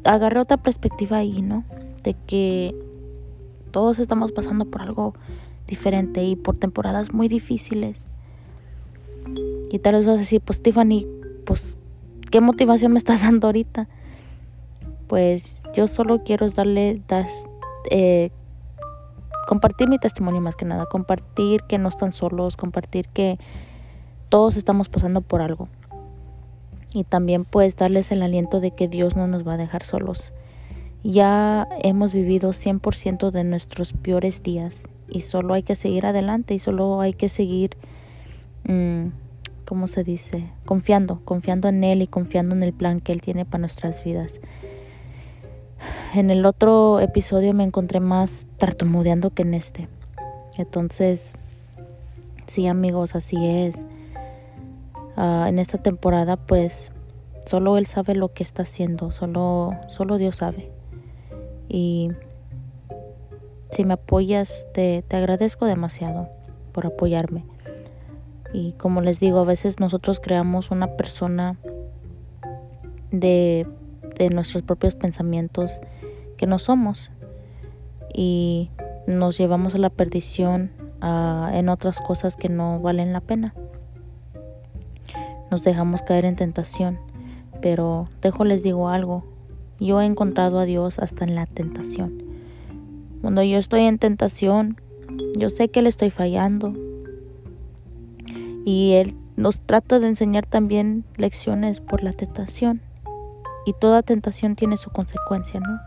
agarré 0.03 0.39
otra 0.39 0.57
perspectiva 0.57 1.17
ahí, 1.17 1.41
¿no? 1.41 1.63
De 2.03 2.15
que 2.27 2.75
todos 3.71 3.99
estamos 3.99 4.31
pasando 4.31 4.65
por 4.65 4.81
algo 4.81 5.13
diferente 5.67 6.23
y 6.23 6.35
por 6.35 6.57
temporadas 6.57 7.13
muy 7.13 7.27
difíciles 7.27 8.03
y 9.71 9.79
tal 9.79 9.95
vez 9.95 10.05
vas 10.05 10.15
a 10.15 10.19
decir, 10.19 10.41
pues 10.41 10.61
Tiffany, 10.61 11.07
pues, 11.45 11.77
¿qué 12.29 12.41
motivación 12.41 12.91
me 12.91 12.97
estás 12.97 13.21
dando 13.23 13.47
ahorita? 13.47 13.87
Pues 15.07 15.63
yo 15.73 15.87
solo 15.87 16.23
quiero 16.23 16.47
darle, 16.49 17.01
eh, 17.89 18.31
compartir 19.47 19.87
mi 19.89 19.97
testimonio 19.97 20.41
más 20.41 20.55
que 20.55 20.65
nada, 20.65 20.85
compartir 20.85 21.63
que 21.63 21.77
no 21.77 21.89
están 21.89 22.11
solos, 22.11 22.57
compartir 22.57 23.07
que 23.07 23.37
todos 24.29 24.57
estamos 24.57 24.89
pasando 24.89 25.21
por 25.21 25.41
algo. 25.41 25.69
Y 26.93 27.05
también 27.05 27.45
pues 27.45 27.77
darles 27.77 28.11
el 28.11 28.21
aliento 28.21 28.59
de 28.59 28.71
que 28.71 28.89
Dios 28.89 29.15
no 29.15 29.27
nos 29.27 29.47
va 29.47 29.53
a 29.53 29.57
dejar 29.57 29.83
solos. 29.83 30.33
Ya 31.03 31.67
hemos 31.81 32.13
vivido 32.13 32.51
100% 32.51 33.31
de 33.31 33.43
nuestros 33.43 33.93
peores 33.93 34.43
días 34.43 34.87
y 35.09 35.21
solo 35.21 35.55
hay 35.55 35.63
que 35.63 35.75
seguir 35.75 36.05
adelante 36.05 36.53
y 36.53 36.59
solo 36.59 37.01
hay 37.01 37.13
que 37.13 37.27
seguir, 37.27 37.75
mm, 38.65 39.07
¿cómo 39.65 39.87
se 39.87 40.03
dice? 40.03 40.51
Confiando, 40.65 41.21
confiando 41.25 41.69
en 41.69 41.83
Él 41.83 42.03
y 42.03 42.07
confiando 42.07 42.53
en 42.53 42.61
el 42.61 42.73
plan 42.73 42.99
que 42.99 43.13
Él 43.13 43.21
tiene 43.21 43.45
para 43.45 43.61
nuestras 43.61 44.03
vidas. 44.03 44.41
En 46.13 46.29
el 46.29 46.45
otro 46.45 46.99
episodio 46.99 47.53
me 47.55 47.63
encontré 47.63 47.99
más 47.99 48.45
tartamudeando 48.57 49.31
que 49.31 49.41
en 49.41 49.55
este. 49.55 49.87
Entonces, 50.57 51.33
sí 52.45 52.67
amigos, 52.67 53.15
así 53.15 53.37
es. 53.43 53.85
Ah, 55.17 55.47
en 55.49 55.57
esta 55.57 55.79
temporada 55.79 56.37
pues 56.37 56.91
solo 57.45 57.77
Él 57.77 57.87
sabe 57.87 58.13
lo 58.13 58.33
que 58.33 58.43
está 58.43 58.63
haciendo, 58.63 59.11
solo, 59.11 59.71
solo 59.87 60.19
Dios 60.19 60.37
sabe. 60.37 60.80
Y 61.73 62.11
si 63.71 63.85
me 63.85 63.93
apoyas, 63.93 64.67
te, 64.73 65.03
te 65.07 65.15
agradezco 65.15 65.65
demasiado 65.65 66.27
por 66.73 66.85
apoyarme. 66.85 67.45
Y 68.53 68.73
como 68.73 68.99
les 68.99 69.21
digo, 69.21 69.39
a 69.39 69.45
veces 69.45 69.79
nosotros 69.79 70.19
creamos 70.19 70.71
una 70.71 70.97
persona 70.97 71.57
de, 73.11 73.65
de 74.17 74.29
nuestros 74.29 74.63
propios 74.63 74.95
pensamientos 74.95 75.79
que 76.35 76.45
no 76.45 76.59
somos 76.59 77.11
y 78.13 78.69
nos 79.07 79.37
llevamos 79.37 79.75
a 79.75 79.77
la 79.77 79.89
perdición 79.89 80.71
en 81.01 81.69
otras 81.69 82.01
cosas 82.01 82.35
que 82.35 82.49
no 82.49 82.81
valen 82.81 83.13
la 83.13 83.21
pena. 83.21 83.55
Nos 85.49 85.63
dejamos 85.63 86.03
caer 86.03 86.25
en 86.25 86.35
tentación, 86.35 86.99
pero 87.61 88.09
dejo 88.21 88.43
les 88.43 88.61
digo 88.61 88.89
algo, 88.89 89.30
yo 89.85 89.99
he 89.99 90.05
encontrado 90.05 90.59
a 90.59 90.65
Dios 90.65 90.99
hasta 90.99 91.25
en 91.25 91.35
la 91.35 91.45
tentación. 91.47 92.23
Cuando 93.21 93.43
yo 93.43 93.57
estoy 93.57 93.81
en 93.81 93.97
tentación, 93.97 94.79
yo 95.35 95.49
sé 95.49 95.69
que 95.69 95.81
le 95.81 95.89
estoy 95.89 96.09
fallando. 96.09 96.73
Y 98.63 98.93
Él 98.93 99.15
nos 99.35 99.61
trata 99.61 99.99
de 99.99 100.07
enseñar 100.07 100.45
también 100.45 101.03
lecciones 101.17 101.81
por 101.81 102.03
la 102.03 102.13
tentación. 102.13 102.81
Y 103.65 103.73
toda 103.73 104.03
tentación 104.03 104.55
tiene 104.55 104.77
su 104.77 104.91
consecuencia, 104.91 105.59
¿no? 105.59 105.79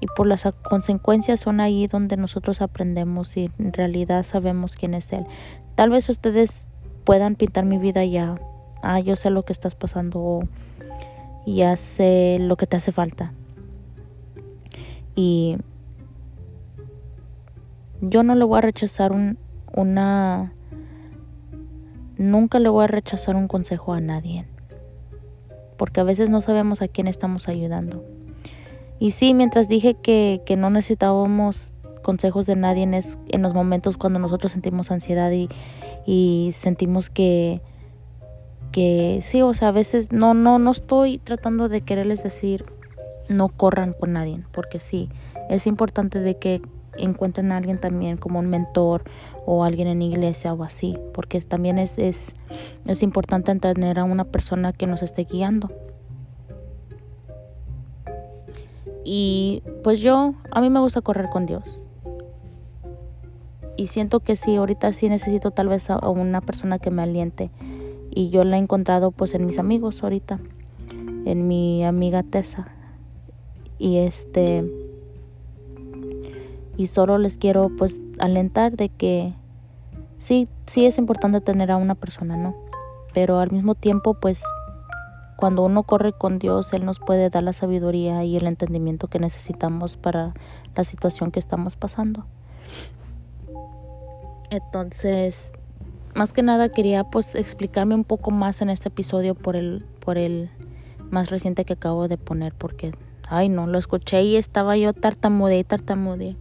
Y 0.00 0.06
por 0.08 0.26
las 0.26 0.44
consecuencias 0.68 1.40
son 1.40 1.60
ahí 1.60 1.86
donde 1.86 2.16
nosotros 2.16 2.60
aprendemos 2.60 3.36
y 3.36 3.50
en 3.58 3.72
realidad 3.72 4.22
sabemos 4.22 4.76
quién 4.76 4.94
es 4.94 5.12
Él. 5.12 5.26
Tal 5.74 5.90
vez 5.90 6.08
ustedes 6.08 6.68
puedan 7.04 7.34
pintar 7.34 7.64
mi 7.64 7.78
vida 7.78 8.04
ya. 8.04 8.38
Ah, 8.82 9.00
yo 9.00 9.16
sé 9.16 9.30
lo 9.30 9.44
que 9.44 9.52
estás 9.52 9.74
pasando 9.74 10.42
y 11.46 11.62
sé 11.76 12.38
lo 12.40 12.56
que 12.56 12.66
te 12.66 12.76
hace 12.76 12.90
falta. 12.92 13.32
Y 15.14 15.56
yo 18.00 18.24
no 18.24 18.34
le 18.34 18.44
voy 18.44 18.58
a 18.58 18.60
rechazar 18.62 19.12
un, 19.12 19.38
una... 19.72 20.52
Nunca 22.18 22.58
le 22.58 22.68
voy 22.68 22.84
a 22.84 22.88
rechazar 22.88 23.36
un 23.36 23.46
consejo 23.46 23.92
a 23.92 24.00
nadie. 24.00 24.46
Porque 25.76 26.00
a 26.00 26.04
veces 26.04 26.30
no 26.30 26.40
sabemos 26.40 26.82
a 26.82 26.88
quién 26.88 27.06
estamos 27.06 27.48
ayudando. 27.48 28.04
Y 28.98 29.12
sí, 29.12 29.32
mientras 29.32 29.68
dije 29.68 29.94
que, 29.94 30.42
que 30.44 30.56
no 30.56 30.68
necesitábamos 30.68 31.74
consejos 32.02 32.46
de 32.46 32.56
nadie 32.56 32.82
en, 32.82 32.94
en, 32.94 33.42
los 33.42 33.54
momentos 33.54 33.96
cuando 33.96 34.18
nosotros 34.18 34.52
sentimos 34.52 34.90
ansiedad 34.90 35.30
y, 35.30 35.48
y 36.06 36.50
sentimos 36.54 37.10
que, 37.10 37.60
que 38.76 39.20
sí, 39.22 39.40
o 39.40 39.54
sea, 39.54 39.68
a 39.68 39.72
veces 39.72 40.12
no, 40.12 40.34
no, 40.34 40.58
no 40.58 40.70
estoy 40.70 41.16
tratando 41.16 41.70
de 41.70 41.80
quererles 41.80 42.22
decir 42.22 42.66
no 43.26 43.48
corran 43.48 43.94
con 43.94 44.12
nadie, 44.12 44.44
porque 44.52 44.80
sí, 44.80 45.08
es 45.48 45.66
importante 45.66 46.20
de 46.20 46.36
que 46.36 46.60
encuentren 46.98 47.52
a 47.52 47.56
alguien 47.56 47.80
también 47.80 48.18
como 48.18 48.38
un 48.38 48.48
mentor 48.50 49.04
o 49.46 49.64
alguien 49.64 49.88
en 49.88 50.02
iglesia 50.02 50.52
o 50.52 50.62
así, 50.62 50.98
porque 51.14 51.40
también 51.40 51.78
es, 51.78 51.96
es, 51.96 52.34
es 52.84 53.02
importante 53.02 53.54
tener 53.54 53.98
a 53.98 54.04
una 54.04 54.24
persona 54.24 54.74
que 54.74 54.86
nos 54.86 55.02
esté 55.02 55.24
guiando. 55.24 55.72
Y 59.06 59.62
pues 59.82 60.02
yo, 60.02 60.34
a 60.50 60.60
mí 60.60 60.68
me 60.68 60.80
gusta 60.80 61.00
correr 61.00 61.30
con 61.30 61.46
Dios. 61.46 61.82
Y 63.78 63.86
siento 63.86 64.20
que 64.20 64.36
sí, 64.36 64.56
ahorita 64.56 64.92
sí 64.92 65.08
necesito 65.08 65.50
tal 65.50 65.68
vez 65.68 65.88
a 65.88 65.96
una 66.10 66.42
persona 66.42 66.78
que 66.78 66.90
me 66.90 67.02
aliente 67.02 67.50
y 68.16 68.30
yo 68.30 68.44
la 68.44 68.56
he 68.56 68.58
encontrado 68.58 69.10
pues 69.10 69.34
en 69.34 69.44
mis 69.44 69.58
amigos 69.58 70.02
ahorita, 70.02 70.40
en 71.26 71.46
mi 71.46 71.84
amiga 71.84 72.22
Tessa. 72.22 72.66
Y 73.78 73.98
este 73.98 74.64
y 76.78 76.86
solo 76.86 77.18
les 77.18 77.36
quiero 77.36 77.70
pues 77.76 78.00
alentar 78.18 78.74
de 78.74 78.88
que 78.88 79.34
sí, 80.16 80.48
sí 80.64 80.86
es 80.86 80.96
importante 80.96 81.42
tener 81.42 81.70
a 81.70 81.76
una 81.76 81.94
persona, 81.94 82.38
¿no? 82.38 82.56
Pero 83.12 83.38
al 83.38 83.50
mismo 83.50 83.74
tiempo 83.74 84.14
pues 84.14 84.42
cuando 85.36 85.62
uno 85.62 85.82
corre 85.82 86.14
con 86.14 86.38
Dios, 86.38 86.72
Él 86.72 86.86
nos 86.86 86.98
puede 86.98 87.28
dar 87.28 87.42
la 87.42 87.52
sabiduría 87.52 88.24
y 88.24 88.34
el 88.38 88.46
entendimiento 88.46 89.08
que 89.08 89.18
necesitamos 89.18 89.98
para 89.98 90.32
la 90.74 90.84
situación 90.84 91.30
que 91.30 91.38
estamos 91.38 91.76
pasando. 91.76 92.24
Entonces, 94.48 95.52
más 96.16 96.32
que 96.32 96.42
nada 96.42 96.70
quería 96.70 97.04
pues 97.04 97.34
explicarme 97.34 97.94
un 97.94 98.04
poco 98.04 98.30
más 98.30 98.62
en 98.62 98.70
este 98.70 98.88
episodio 98.88 99.34
por 99.34 99.54
el 99.54 99.84
por 100.00 100.16
el 100.16 100.48
más 101.10 101.30
reciente 101.30 101.64
que 101.64 101.74
acabo 101.74 102.08
de 102.08 102.16
poner 102.16 102.54
porque 102.54 102.92
ay 103.28 103.48
no 103.50 103.66
lo 103.66 103.78
escuché 103.78 104.22
y 104.22 104.36
estaba 104.36 104.76
yo 104.76 104.92
tartamudeé 104.92 105.58
y 105.58 105.64
tartamudeé. 105.64 106.36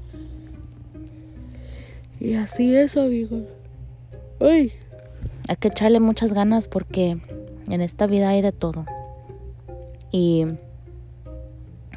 Y 2.19 2.35
así 2.35 2.73
es 2.73 2.95
amigos 2.95 3.43
ay. 4.39 4.71
Hay 5.47 5.57
que 5.57 5.67
echarle 5.67 5.99
muchas 5.99 6.33
ganas 6.33 6.67
porque 6.67 7.17
en 7.67 7.81
esta 7.81 8.07
vida 8.07 8.29
hay 8.29 8.41
de 8.41 8.51
todo. 8.51 8.85
Y 10.11 10.45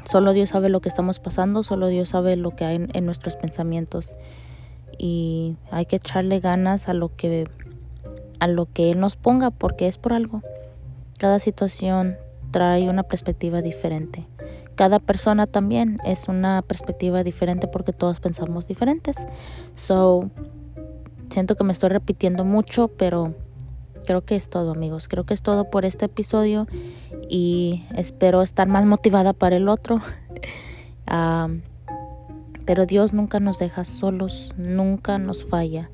solo 0.05 0.33
Dios 0.33 0.49
sabe 0.49 0.69
lo 0.69 0.81
que 0.81 0.89
estamos 0.89 1.19
pasando 1.19 1.63
solo 1.63 1.87
Dios 1.87 2.09
sabe 2.09 2.35
lo 2.35 2.55
que 2.55 2.65
hay 2.65 2.87
en 2.93 3.05
nuestros 3.05 3.37
pensamientos. 3.37 4.11
Y 4.97 5.55
hay 5.71 5.85
que 5.85 5.95
echarle 5.95 6.39
ganas 6.41 6.89
a 6.89 6.93
lo 6.93 7.15
que 7.15 7.47
a 8.39 8.47
lo 8.47 8.65
que 8.65 8.91
Él 8.91 8.99
nos 8.99 9.15
ponga 9.15 9.51
porque 9.51 9.87
es 9.87 9.97
por 9.97 10.13
algo. 10.13 10.41
Cada 11.17 11.39
situación 11.39 12.17
trae 12.51 12.89
una 12.89 13.03
perspectiva 13.03 13.61
diferente. 13.61 14.27
Cada 14.75 14.99
persona 14.99 15.45
también 15.45 15.99
es 16.05 16.27
una 16.27 16.61
perspectiva 16.61 17.23
diferente 17.23 17.67
porque 17.67 17.91
todos 17.91 18.19
pensamos 18.19 18.67
diferentes. 18.67 19.27
So, 19.75 20.29
siento 21.29 21.55
que 21.55 21.63
me 21.63 21.73
estoy 21.73 21.89
repitiendo 21.89 22.45
mucho, 22.45 22.87
pero 22.87 23.35
creo 24.05 24.23
que 24.23 24.35
es 24.35 24.49
todo, 24.49 24.71
amigos. 24.71 25.07
Creo 25.07 25.25
que 25.25 25.33
es 25.33 25.41
todo 25.41 25.69
por 25.69 25.83
este 25.83 26.05
episodio 26.05 26.67
y 27.27 27.83
espero 27.95 28.41
estar 28.41 28.67
más 28.67 28.85
motivada 28.85 29.33
para 29.33 29.57
el 29.57 29.69
otro. 29.69 30.01
Ah, 31.11 31.49
pero 32.67 32.85
Dios 32.85 33.13
nunca 33.13 33.39
nos 33.39 33.57
deja 33.57 33.83
solos, 33.83 34.53
nunca 34.55 35.17
nos 35.17 35.43
falla. 35.43 35.89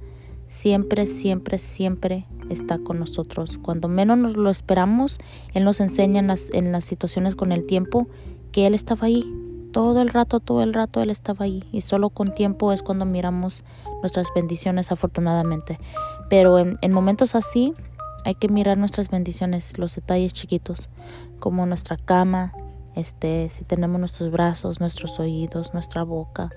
Siempre, 0.47 1.08
siempre, 1.08 1.60
siempre 1.60 2.25
está 2.49 2.77
con 2.77 2.99
nosotros. 2.99 3.58
Cuando 3.58 3.88
menos 3.88 4.17
nos 4.17 4.38
lo 4.38 4.49
esperamos, 4.49 5.17
Él 5.53 5.63
nos 5.63 5.79
enseña 5.79 6.19
en 6.19 6.71
las, 6.71 6.86
situaciones 6.86 7.36
con 7.36 7.51
el 7.51 7.65
tiempo 7.65 8.08
que 8.51 8.67
Él 8.67 8.73
estaba 8.75 9.08
ahí. 9.08 9.23
Todo 9.71 10.01
el 10.01 10.10
rato, 10.10 10.39
todo 10.39 10.63
el 10.63 10.73
rato 10.73 11.01
Él 11.01 11.10
estaba 11.10 11.45
ahí. 11.45 11.63
Y 11.71 11.81
solo 11.81 12.10
con 12.10 12.34
tiempo 12.34 12.71
es 12.71 12.81
cuando 12.81 13.05
miramos 13.05 13.63
nuestras 14.01 14.27
bendiciones, 14.34 14.91
afortunadamente. 14.91 15.79
Pero 16.29 16.60
en, 16.60 16.77
en 16.81 16.93
momentos 16.93 17.36
así 17.36 17.73
hay 18.23 18.36
que 18.36 18.47
mirar 18.47 18.77
nuestras 18.77 19.10
bendiciones, 19.10 19.77
los 19.77 19.95
detalles 19.95 20.34
chiquitos, 20.34 20.89
como 21.39 21.65
nuestra 21.65 21.97
cama, 21.97 22.53
este, 22.95 23.49
si 23.49 23.63
tenemos 23.65 23.99
nuestros 23.99 24.31
brazos, 24.31 24.79
nuestros 24.79 25.19
oídos, 25.19 25.73
nuestra 25.73 26.03
boca. 26.03 26.49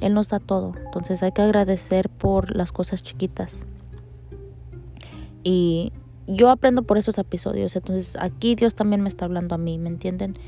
Él 0.00 0.14
nos 0.14 0.28
da 0.28 0.40
todo. 0.40 0.72
Entonces 0.84 1.22
hay 1.22 1.32
que 1.32 1.42
agradecer 1.42 2.08
por 2.08 2.54
las 2.54 2.72
cosas 2.72 3.02
chiquitas. 3.02 3.66
Y 5.42 5.92
yo 6.26 6.50
aprendo 6.50 6.82
por 6.82 6.98
esos 6.98 7.18
episodios. 7.18 7.76
Entonces 7.76 8.16
aquí 8.20 8.54
Dios 8.54 8.74
también 8.74 9.00
me 9.00 9.08
está 9.08 9.24
hablando 9.24 9.54
a 9.54 9.58
mí, 9.58 9.78
¿me 9.78 9.88
entienden? 9.88 10.38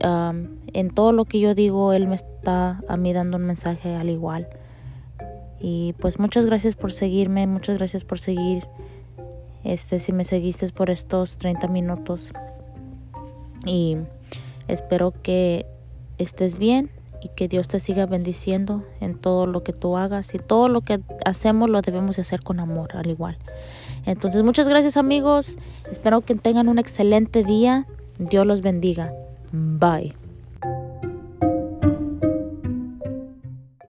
en 0.00 0.90
todo 0.94 1.12
lo 1.12 1.26
que 1.26 1.38
yo 1.38 1.54
digo, 1.54 1.92
Él 1.92 2.08
me 2.08 2.16
está 2.16 2.82
a 2.88 2.96
mí 2.96 3.12
dando 3.12 3.36
un 3.36 3.44
mensaje 3.44 3.94
al 3.94 4.10
igual. 4.10 4.48
Y 5.60 5.94
pues 6.00 6.18
muchas 6.18 6.46
gracias 6.46 6.74
por 6.74 6.92
seguirme, 6.92 7.46
muchas 7.46 7.78
gracias 7.78 8.04
por 8.04 8.18
seguir. 8.18 8.66
Este, 9.62 10.00
si 10.00 10.12
me 10.12 10.24
seguiste 10.24 10.66
por 10.68 10.90
estos 10.90 11.38
30 11.38 11.68
minutos. 11.68 12.32
y 13.64 13.96
espero 14.66 15.12
que 15.22 15.66
estés 16.18 16.58
bien 16.58 16.90
y 17.22 17.28
que 17.28 17.48
Dios 17.48 17.68
te 17.68 17.80
siga 17.80 18.06
bendiciendo 18.06 18.84
en 19.00 19.16
todo 19.16 19.46
lo 19.46 19.62
que 19.62 19.72
tú 19.72 19.96
hagas 19.96 20.34
y 20.34 20.38
todo 20.38 20.68
lo 20.68 20.80
que 20.80 21.00
hacemos 21.24 21.70
lo 21.70 21.80
debemos 21.80 22.16
de 22.16 22.22
hacer 22.22 22.42
con 22.42 22.60
amor 22.60 22.96
al 22.96 23.08
igual. 23.08 23.38
Entonces 24.04 24.42
muchas 24.42 24.68
gracias 24.68 24.96
amigos, 24.96 25.58
espero 25.90 26.22
que 26.22 26.34
tengan 26.34 26.68
un 26.68 26.78
excelente 26.78 27.44
día, 27.44 27.86
Dios 28.18 28.46
los 28.46 28.60
bendiga, 28.60 29.12
bye. 29.52 30.21